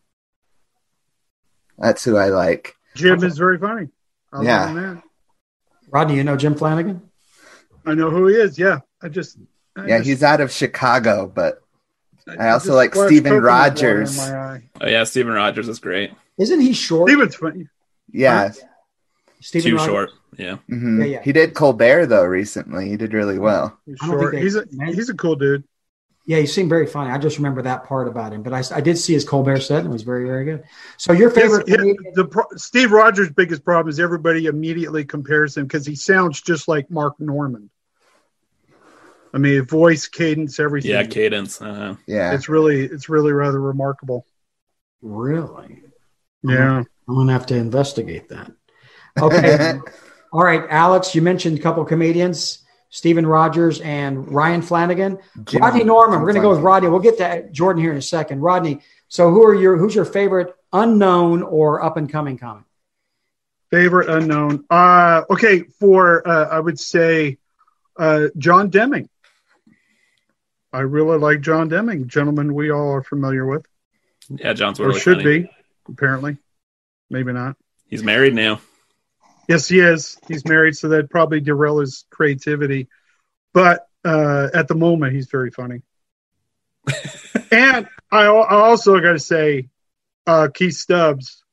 [1.77, 2.75] That's who I like.
[2.95, 3.89] Jim is very funny.
[4.33, 4.95] I'll yeah.
[5.89, 7.01] Rodney, you know Jim Flanagan?
[7.85, 8.57] I know who he is.
[8.57, 9.37] Yeah, I just.
[9.75, 11.61] I yeah, just, he's out of Chicago, but
[12.27, 14.19] I, I also like Stephen Rogers.
[14.19, 16.11] Oh yeah, Stephen Rogers is great.
[16.37, 17.09] Isn't he short?
[17.09, 17.67] Stephen's funny.
[18.15, 18.51] Yeah.
[19.41, 19.91] Stephen Too Rogers?
[19.91, 20.09] short.
[20.37, 20.57] Yeah.
[20.69, 21.01] Mm-hmm.
[21.01, 21.07] yeah.
[21.07, 22.89] Yeah, He did Colbert though recently.
[22.89, 23.77] He did really well.
[23.85, 24.33] He's short.
[24.33, 25.63] They, he's a he's a cool dude.
[26.27, 27.11] Yeah, he seemed very funny.
[27.11, 29.79] I just remember that part about him, but I, I did see his Colbert set
[29.79, 30.63] and it was very, very good.
[30.97, 31.67] So your favorite?
[31.67, 36.41] His, his, the Steve Rogers' biggest problem is everybody immediately compares him because he sounds
[36.41, 37.69] just like Mark Normand.
[39.35, 40.91] I mean, voice, cadence, everything.
[40.91, 41.61] Yeah, cadence.
[41.61, 41.95] Uh-huh.
[42.07, 44.25] Yeah, it's really, it's really rather remarkable.
[45.03, 45.83] Really?
[46.53, 46.83] Yeah.
[47.07, 48.51] I'm gonna have to investigate that.
[49.19, 49.79] Okay.
[50.31, 51.15] All right, Alex.
[51.15, 52.65] You mentioned a couple comedians.
[52.89, 55.17] Stephen Rogers and Ryan Flanagan.
[55.43, 56.19] Jim, Rodney Norman.
[56.19, 56.87] We're going to go with Rodney.
[56.87, 58.39] We'll get to Jordan here in a second.
[58.39, 58.79] Rodney.
[59.09, 62.63] So, who are your who's your favorite unknown or up and coming comic?
[63.69, 64.63] Favorite unknown.
[64.69, 67.37] Uh, okay, for uh, I would say
[67.97, 69.09] uh, John Deming.
[70.71, 73.65] I really like John Deming, gentleman we all are familiar with.
[74.29, 75.39] Yeah, John's really or should funny.
[75.39, 75.49] be
[75.87, 76.37] apparently,
[77.09, 77.55] maybe not.
[77.87, 78.61] He's married now.
[79.47, 80.17] Yes, he is.
[80.27, 82.87] He's married, so that probably derail his creativity.
[83.53, 85.81] But uh, at the moment, he's very funny.
[87.51, 89.69] and I, I also got to say,
[90.25, 91.43] uh, Keith Stubbs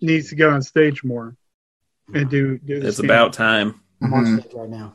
[0.00, 1.36] needs to get on stage more
[2.14, 2.58] and do.
[2.58, 3.80] do it's about time.
[4.02, 4.38] I'm on mm-hmm.
[4.40, 4.94] stage right now.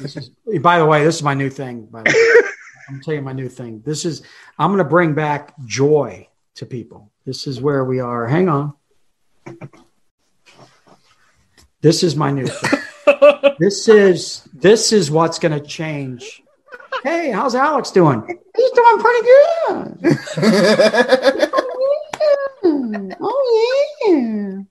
[0.00, 1.86] this is, by the way, this is my new thing.
[1.86, 2.50] By the way.
[2.88, 3.82] I'm telling you my new thing.
[3.84, 4.22] This is
[4.58, 7.10] I'm going to bring back joy to people.
[7.26, 8.26] This is where we are.
[8.26, 8.72] Hang on.
[11.80, 12.80] This is my new thing.
[13.58, 16.42] this is this is what's going to change.
[17.02, 18.22] Hey, how's Alex doing?
[18.56, 20.18] He's doing pretty good.
[23.20, 23.40] oh
[24.06, 24.62] yeah.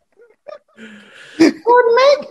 [1.37, 2.27] Jordan, make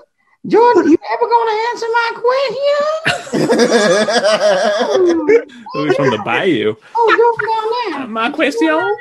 [0.48, 2.80] Jordan, you ever gonna answer my question?
[5.72, 6.74] Who's from the bayou?
[6.96, 7.66] Oh, Jordan down
[8.00, 8.08] there.
[8.08, 8.96] My question.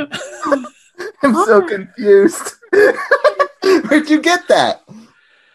[1.22, 2.54] I'm so confused.
[2.72, 4.82] Where'd you get that?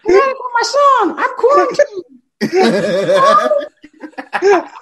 [0.07, 1.15] I my son.
[1.17, 2.03] I'm quarantined.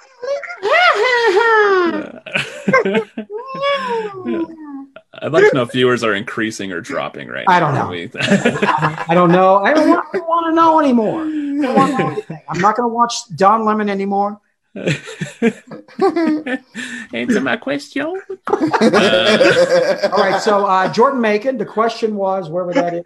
[5.20, 7.92] I'd like to know if viewers are increasing or dropping right I don't know.
[7.92, 9.58] I don't know.
[9.58, 11.22] I don't want, want to know anymore.
[11.22, 12.16] I
[12.48, 14.40] am not going to watch Don Lemon anymore.
[17.12, 18.20] Answer my question.
[18.48, 20.40] Uh, all right.
[20.42, 23.04] So, uh, Jordan Makin, the question was where would that is?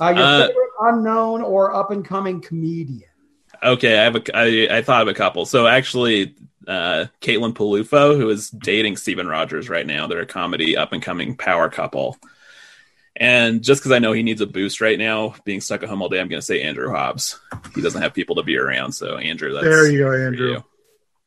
[0.00, 3.10] Uh, your uh, favorite unknown or up and coming comedian?
[3.62, 4.36] Okay, I have a.
[4.36, 5.46] I, I thought of a couple.
[5.46, 6.36] So actually,
[6.68, 11.02] uh, Caitlin Peluffo, who is dating Stephen Rogers right now, they're a comedy up and
[11.02, 12.16] coming power couple.
[13.16, 16.00] And just because I know he needs a boost right now, being stuck at home
[16.00, 17.40] all day, I'm going to say Andrew Hobbs.
[17.74, 19.52] He doesn't have people to be around, so Andrew.
[19.52, 20.62] That's there you go, Andrew.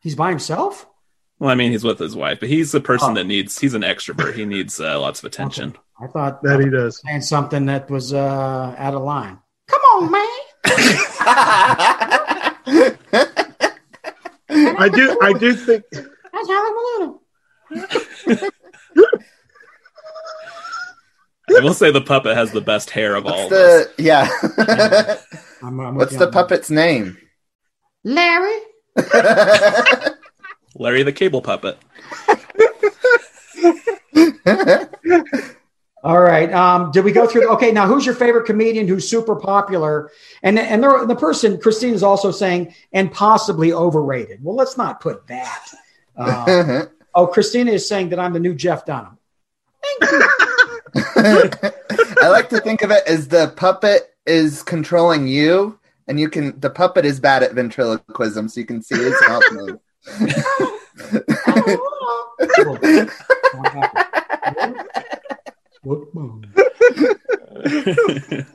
[0.03, 0.09] You.
[0.09, 0.85] He's by himself.
[1.39, 3.13] Well, I mean, he's with his wife, but he's the person oh.
[3.15, 3.59] that needs.
[3.59, 4.35] He's an extrovert.
[4.35, 5.69] He needs uh, lots of attention.
[5.69, 5.79] Okay.
[6.01, 9.39] I thought that he does saying something that was uh, out of line.
[9.67, 10.27] Come on, man.
[14.75, 15.17] I do.
[15.21, 15.83] I do think.
[15.91, 17.19] That's Howard
[21.49, 23.49] I will say the puppet has the best hair of all.
[23.49, 24.29] The, of yeah.
[25.61, 26.33] I'm, I'm What's the on that.
[26.33, 27.17] puppet's name?
[28.03, 28.59] Larry.
[30.83, 31.77] Larry the Cable Puppet.
[36.03, 36.51] All right.
[36.51, 37.49] Um, did we go through?
[37.53, 37.71] Okay.
[37.71, 40.11] Now, who's your favorite comedian who's super popular?
[40.43, 44.43] And and the, the person Christine is also saying and possibly overrated.
[44.43, 45.69] Well, let's not put that.
[46.17, 49.17] Uh, oh, Christina is saying that I'm the new Jeff Dunham.
[51.15, 51.49] I
[52.23, 55.79] like to think of it as the puppet is controlling you,
[56.09, 56.59] and you can.
[56.59, 59.79] The puppet is bad at ventriloquism, so you can see his mouth move.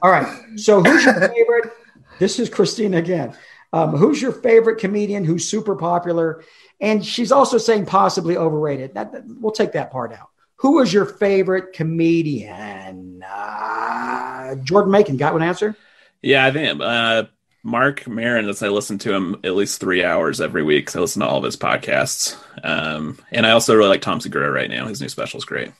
[0.02, 0.42] All right.
[0.56, 1.72] So, who's your favorite?
[2.18, 3.34] This is Christina again.
[3.72, 6.42] Um, who's your favorite comedian who's super popular?
[6.80, 8.94] And she's also saying possibly overrated.
[8.94, 10.28] That, that- we'll take that part out.
[10.56, 13.22] Who is your favorite comedian?
[13.28, 15.76] Uh, Jordan Makin got one answer.
[16.22, 17.24] yeah, I think uh,
[17.68, 18.48] Mark Maron.
[18.48, 20.90] As I listen to him at least three hours every week.
[20.90, 22.36] So I listen to all of his podcasts.
[22.64, 24.86] Um, and I also really like Tom Segura right now.
[24.86, 25.72] His new special is great.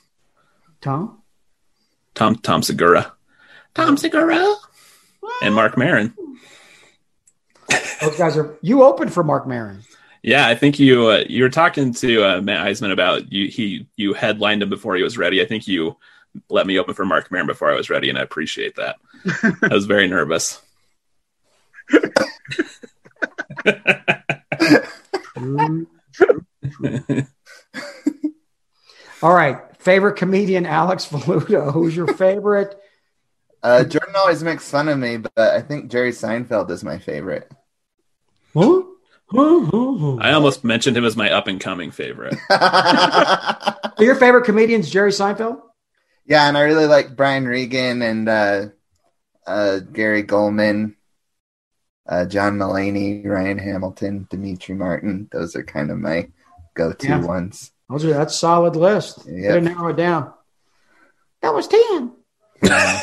[0.81, 1.21] Tom.
[2.13, 3.11] Tom Tom Segura.
[3.73, 4.55] Tom Segura.
[5.41, 6.13] And Mark Maron.
[8.01, 8.57] Those guys are.
[8.61, 9.83] You opened for Mark Maron.
[10.21, 13.47] Yeah, I think you uh, you were talking to uh, Matt Eisman about you.
[13.47, 15.41] He you headlined him before he was ready.
[15.41, 15.97] I think you
[16.49, 18.97] let me open for Mark Maron before I was ready, and I appreciate that.
[19.63, 20.61] I was very nervous.
[29.21, 29.57] All right.
[29.77, 31.73] Favorite comedian Alex Velluto.
[31.73, 32.75] Who's your favorite?
[33.61, 37.51] Uh, Jordan always makes fun of me, but I think Jerry Seinfeld is my favorite.
[38.53, 38.83] Huh?
[39.27, 39.65] Huh?
[39.65, 39.97] Huh?
[39.97, 40.15] Huh?
[40.19, 42.35] I almost mentioned him as my up and coming favorite.
[43.99, 45.59] So your favorite comedian's Jerry Seinfeld?
[46.25, 48.67] Yeah, and I really like Brian Regan and uh,
[49.45, 50.95] uh, Gary Gulman,
[52.09, 55.29] uh, John Mulaney, Ryan Hamilton, Demetri Martin.
[55.31, 56.27] Those are kind of my
[56.75, 57.23] go-to Yeah.
[57.25, 57.71] ones.
[57.89, 59.19] Those are that's a solid list.
[59.27, 59.49] Yeah.
[59.49, 60.33] Better narrow it down.
[61.41, 62.11] That was ten.
[62.61, 63.01] Yeah.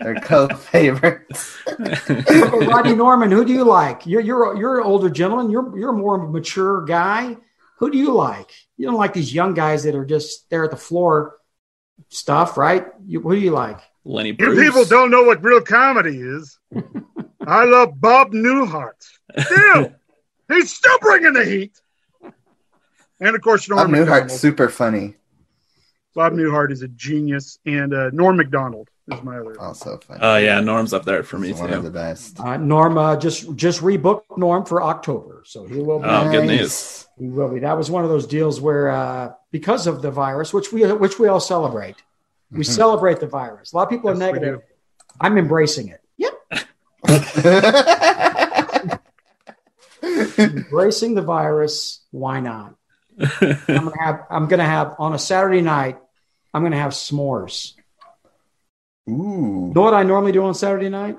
[0.00, 1.56] They're co-favorites.
[1.68, 4.06] Okay, Rodney Norman, who do you like?
[4.06, 5.50] You're you're you're an older gentleman.
[5.50, 7.36] You're you're a more mature guy.
[7.78, 8.50] Who do you like?
[8.76, 11.36] You don't like these young guys that are just there at the floor
[12.08, 12.86] stuff, right?
[13.04, 13.80] You, who do you like?
[14.04, 16.58] Lenny You people don't know what real comedy is.
[17.46, 19.00] I love Bob Newhart.
[19.38, 19.92] Still,
[20.48, 21.80] he's still bringing the heat.
[23.20, 25.14] And of course, Norm Bob Newhart's super funny.
[26.14, 29.58] Bob Newhart is a genius, and uh, Norm Macdonald is my other.
[29.60, 30.20] Also funny.
[30.22, 32.38] Oh yeah, Norm's up there for me He's one of the best.
[32.38, 36.06] Uh, Norm uh, just just rebooked Norm for October, so he will be.
[36.06, 37.06] Oh, good news.
[37.18, 37.60] He will be.
[37.60, 41.18] That was one of those deals where, uh, because of the virus, which we which
[41.18, 41.96] we all celebrate,
[42.52, 42.66] we Mhm.
[42.66, 43.72] celebrate the virus.
[43.72, 44.62] A lot of people are Yes, we negative.
[45.20, 46.00] I'm embracing it.
[46.18, 46.34] Yep,
[50.38, 52.00] embracing the virus.
[52.10, 52.74] Why not?
[53.18, 54.26] I'm gonna have.
[54.30, 55.98] I'm gonna have on a Saturday night.
[56.54, 57.74] I'm gonna have s'mores.
[59.08, 59.66] Ooh.
[59.68, 61.16] You know what I normally do on Saturday night?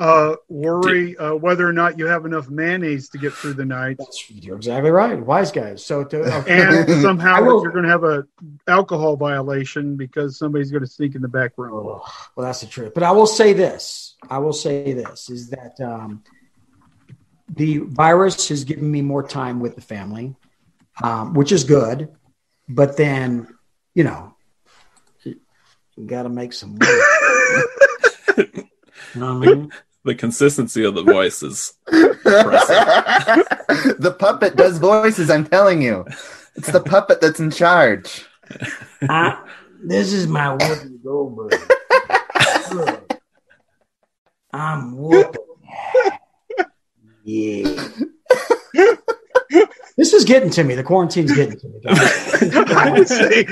[0.00, 3.96] Uh, worry uh, whether or not you have enough mayonnaise to get through the night,
[3.98, 5.16] That's you're exactly right.
[5.16, 5.80] Wiseguys.
[5.80, 8.26] So to, uh, and somehow will- you're going to have a
[8.66, 11.74] alcohol violation because somebody's going to sneak in the back room.
[11.74, 12.92] Oh, well, that's the truth.
[12.92, 14.16] But I will say this.
[14.28, 16.24] I will say this is that um,
[17.48, 20.34] the virus has given me more time with the family,
[21.04, 22.08] um, which is good.
[22.68, 23.46] But then,
[23.94, 24.34] you know,
[25.24, 25.36] you
[26.04, 27.00] got to make some money.
[29.14, 29.72] You know what I mean?
[30.04, 32.16] The consistency of the voice is the
[34.18, 36.04] puppet does voices, I'm telling you.
[36.56, 38.26] It's the puppet that's in charge.
[39.08, 39.42] I,
[39.82, 41.52] this is my Whoopi Goldberg.
[42.74, 43.18] Look,
[44.52, 45.40] I'm whooping.
[47.24, 47.88] Yeah.
[49.96, 50.74] this is getting to me.
[50.74, 51.80] The quarantine's getting to me.
[51.86, 53.44] I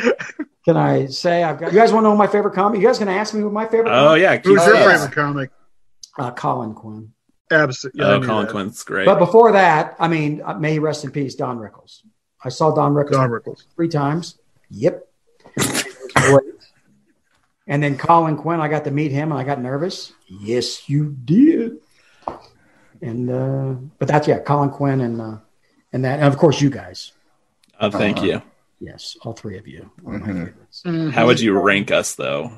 [0.67, 1.73] Can I say I've got?
[1.73, 2.81] You guys want to know my favorite comic?
[2.81, 3.91] You guys going to ask me what my favorite?
[3.91, 4.93] Oh yeah, who's Keith your yeah.
[4.93, 5.51] favorite comic?
[6.19, 7.13] Uh, Colin Quinn.
[7.51, 8.01] Absolutely.
[8.01, 8.53] Yeah, Oh, Colin that.
[8.53, 9.07] Quinn's great.
[9.07, 12.03] But before that, I mean, uh, may he rest in peace, Don Rickles.
[12.45, 13.65] I saw Don Rickles Don Rickles.
[13.77, 14.39] three times.
[14.71, 15.07] Yep.
[15.57, 16.55] It was great.
[17.67, 20.13] And then Colin Quinn, I got to meet him and I got nervous.
[20.29, 21.77] Yes, you did.
[23.01, 25.37] And uh but that's yeah, Colin Quinn and uh
[25.93, 27.13] and that and of course you guys.
[27.81, 28.27] oh, thank Uh-huh.
[28.27, 28.45] Mm-hmm.
[28.47, 28.89] you.
[28.91, 30.55] Yes, all three of you are my Mhm.
[30.85, 31.15] favorites.
[31.15, 32.51] How would you rank us though?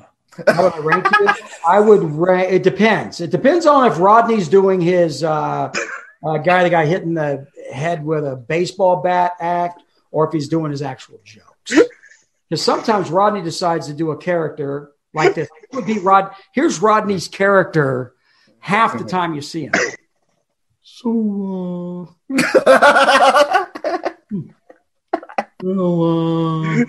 [0.47, 1.27] How would I rank you?
[1.67, 2.51] I would rank.
[2.51, 3.21] It depends.
[3.21, 5.71] It depends on if Rodney's doing his uh,
[6.25, 9.81] uh, guy that got hit in the head with a baseball bat act,
[10.11, 11.73] or if he's doing his actual jokes.
[12.49, 15.49] Because sometimes Rodney decides to do a character like this.
[15.71, 16.31] It would be Rod.
[16.53, 18.13] Here's Rodney's character
[18.59, 19.73] half the time you see him.
[20.81, 23.65] So, uh,
[25.63, 26.85] well, uh,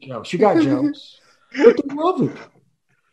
[0.00, 0.32] jokes.
[0.32, 1.20] You got jokes.
[1.56, 2.36] But they love it.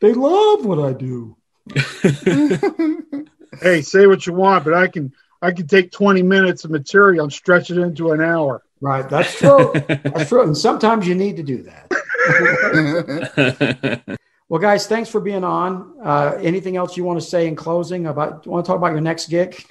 [0.02, 1.36] They love what I do.
[3.62, 7.24] Hey, say what you want, but I can I can take 20 minutes of material
[7.24, 8.62] and stretch it into an hour.
[8.82, 9.10] Right.
[9.10, 9.72] That's true.
[9.88, 10.44] That's true.
[10.44, 11.90] And sometimes you need to do that.
[14.50, 15.94] well, guys, thanks for being on.
[16.04, 18.46] Uh, anything else you want to say in closing about?
[18.46, 19.66] You want to talk about your next gig?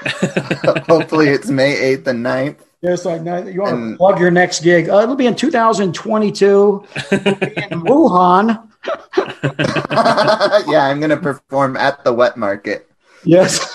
[0.88, 2.56] Hopefully, it's May 8th and 9th.
[2.82, 3.20] Yes, like
[3.52, 4.88] you want to plug your next gig?
[4.88, 8.68] Uh, it'll be in 2022 in Wuhan.
[10.66, 12.90] yeah, I'm going to perform at the wet market.
[13.22, 13.74] Yes.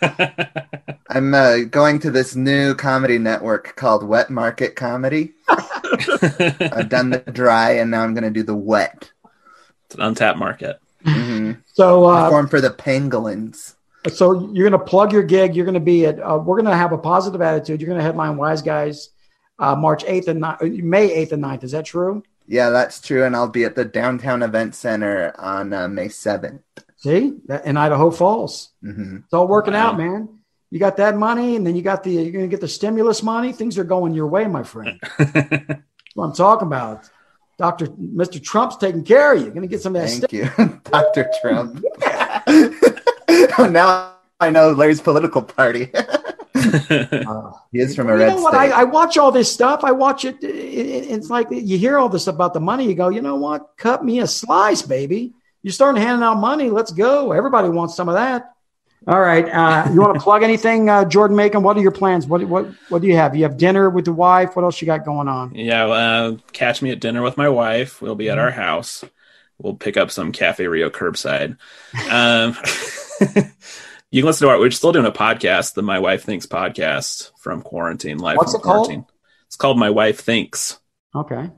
[1.10, 5.34] I'm uh, going to this new comedy network called Wet Market Comedy.
[5.48, 9.10] I've done the dry, and now I'm going to do the wet.
[9.86, 10.80] It's an untapped market.
[11.04, 11.60] Mm-hmm.
[11.74, 13.74] So, uh, perform for the pangolins.
[14.08, 15.54] So you're going to plug your gig.
[15.54, 16.18] You're going to be at.
[16.18, 17.80] Uh, we're going to have a positive attitude.
[17.80, 19.08] You're going to headline Wiseguys,
[19.58, 21.64] uh, March 8th and 9th, May 8th and 9th.
[21.64, 22.22] Is that true?
[22.46, 23.24] Yeah, that's true.
[23.24, 26.60] And I'll be at the Downtown Event Center on uh, May 7th.
[26.96, 28.70] See, that, in Idaho Falls.
[28.84, 29.18] Mm-hmm.
[29.24, 29.88] It's all working wow.
[29.88, 30.40] out, man.
[30.70, 33.22] You got that money, and then you got the you're going to get the stimulus
[33.22, 33.52] money.
[33.52, 35.00] Things are going your way, my friend.
[35.18, 35.82] That's
[36.14, 37.10] what I'm talking about.
[37.58, 38.42] Doctor, Mr.
[38.42, 39.44] Trump's taking care of you.
[39.46, 40.30] You're going to get some of that.
[40.30, 41.84] Thank you, Doctor Trump.
[43.70, 45.90] now I know Larry's political party.
[46.54, 48.54] uh, he is from a red state.
[48.54, 49.82] I, I, watch all this stuff.
[49.82, 51.10] I watch it, it, it.
[51.10, 52.86] It's like you hear all this about the money.
[52.86, 53.76] You go, you know what?
[53.76, 55.32] Cut me a slice, baby.
[55.62, 56.68] You're starting handing out money.
[56.68, 57.32] Let's go.
[57.32, 58.52] Everybody wants some of that.
[59.06, 59.48] All right.
[59.48, 61.62] Uh, you want to plug anything, uh, Jordan Makin?
[61.62, 62.26] What are your plans?
[62.26, 63.34] What what what do you have?
[63.34, 64.54] You have dinner with the wife.
[64.56, 65.54] What else you got going on?
[65.54, 68.02] Yeah, uh, catch me at dinner with my wife.
[68.02, 69.04] We'll be at our house.
[69.58, 71.56] We'll pick up some Cafe Rio curbside.
[72.10, 72.56] Um,
[74.10, 74.58] you can listen to our.
[74.58, 78.38] We're still doing a podcast, the My Wife Thinks podcast from quarantine life.
[78.38, 79.02] What's it quarantine.
[79.02, 79.12] called?
[79.46, 80.78] It's called My Wife Thinks.
[81.14, 81.50] Okay.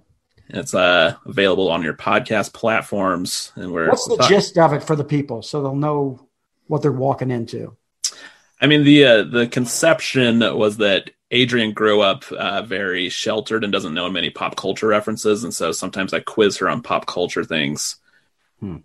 [0.49, 3.89] It's uh, available on your podcast platforms, and we're.
[3.89, 6.29] What's the talk- gist of it for the people, so they'll know
[6.67, 7.77] what they're walking into?
[8.61, 13.73] I mean the uh, the conception was that Adrian grew up uh, very sheltered and
[13.73, 17.45] doesn't know many pop culture references, and so sometimes I quiz her on pop culture
[17.45, 17.97] things.
[18.61, 18.79] Hmm.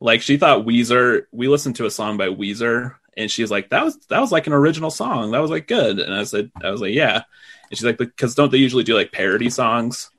[0.00, 1.22] Like she thought Weezer.
[1.32, 4.46] We listened to a song by Weezer, and she's like, "That was that was like
[4.46, 5.30] an original song.
[5.30, 7.22] That was like good." And I said, "I was like, yeah."
[7.70, 10.10] And she's like, "Because don't they usually do like parody songs?"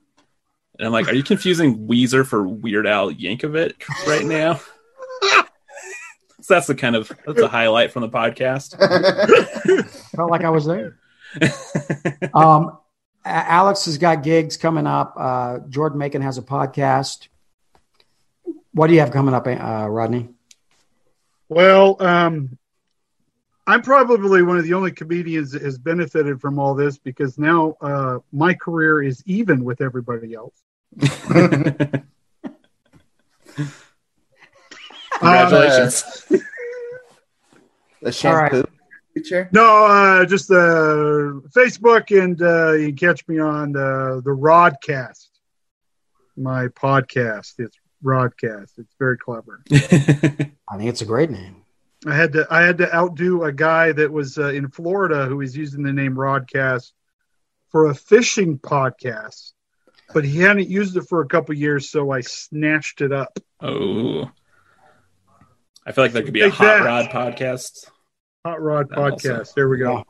[0.77, 4.59] And I'm like, "Are you confusing Weezer for Weird Al Yankovic right now?"
[6.41, 8.77] so that's the kind of that's a highlight from the podcast.
[10.15, 10.97] Felt like I was there.
[12.33, 12.77] um,
[13.25, 15.15] Alex has got gigs coming up.
[15.17, 17.27] Uh, Jordan Makin has a podcast.
[18.75, 20.27] What do you have coming up, uh, Rodney?
[21.47, 22.57] Well, um,
[23.65, 27.77] I'm probably one of the only comedians that has benefited from all this because now
[27.79, 30.61] uh, my career is even with everybody else.
[35.19, 36.03] Congratulations.
[36.29, 36.37] Uh,
[38.01, 38.65] the shampoo right.
[39.13, 39.47] feature?
[39.53, 44.31] No, uh, just the uh, Facebook, and uh, you can catch me on the, the
[44.31, 45.29] Rodcast,
[46.35, 47.53] my podcast.
[47.59, 48.77] It's Rodcast.
[48.77, 49.61] It's very clever.
[49.71, 49.77] I
[50.77, 51.63] think it's a great name.
[52.07, 55.37] I had to I had to outdo a guy that was uh, in Florida who
[55.37, 56.91] was using the name Rodcast
[57.71, 59.53] for a fishing podcast,
[60.13, 63.37] but he hadn't used it for a couple years, so I snatched it up.
[63.59, 64.29] Oh,
[65.85, 66.85] I feel like there could be a Take hot that.
[66.85, 67.89] rod podcast.
[68.45, 69.39] Hot Rod That Podcast.
[69.39, 69.53] also.
[69.55, 70.03] There we go.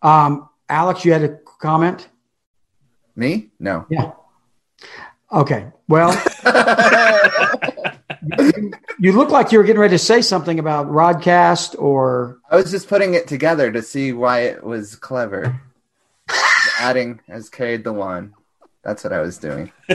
[0.00, 2.08] Um, Alex, you had a comment?
[3.14, 3.50] Me?
[3.60, 3.84] No.
[3.90, 4.12] Yeah.
[5.34, 5.66] Okay.
[5.88, 6.12] Well,
[8.38, 12.56] you, you look like you were getting ready to say something about Rodcast or I
[12.56, 15.60] was just putting it together to see why it was clever.
[16.78, 18.34] Adding has carried the one.
[18.82, 19.72] That's what I was doing.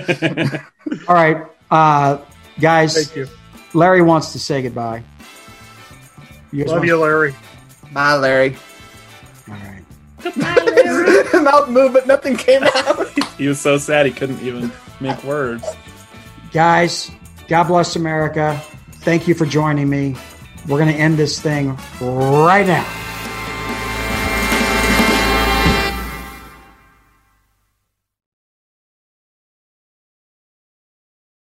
[1.08, 2.18] all right, uh,
[2.60, 2.96] guys.
[2.96, 3.28] Thank you.
[3.74, 5.04] Larry wants to say goodbye.
[6.52, 7.36] You Love you, Larry.
[7.94, 8.58] Bye, Larry.
[9.48, 9.84] All right.
[11.44, 13.08] Mouth moved, but nothing came out.
[13.38, 15.66] He was so sad he couldn't even make words.
[16.52, 17.12] Guys,
[17.48, 18.62] God bless America.
[18.92, 20.16] Thank you for joining me.
[20.68, 23.09] We're going to end this thing right now.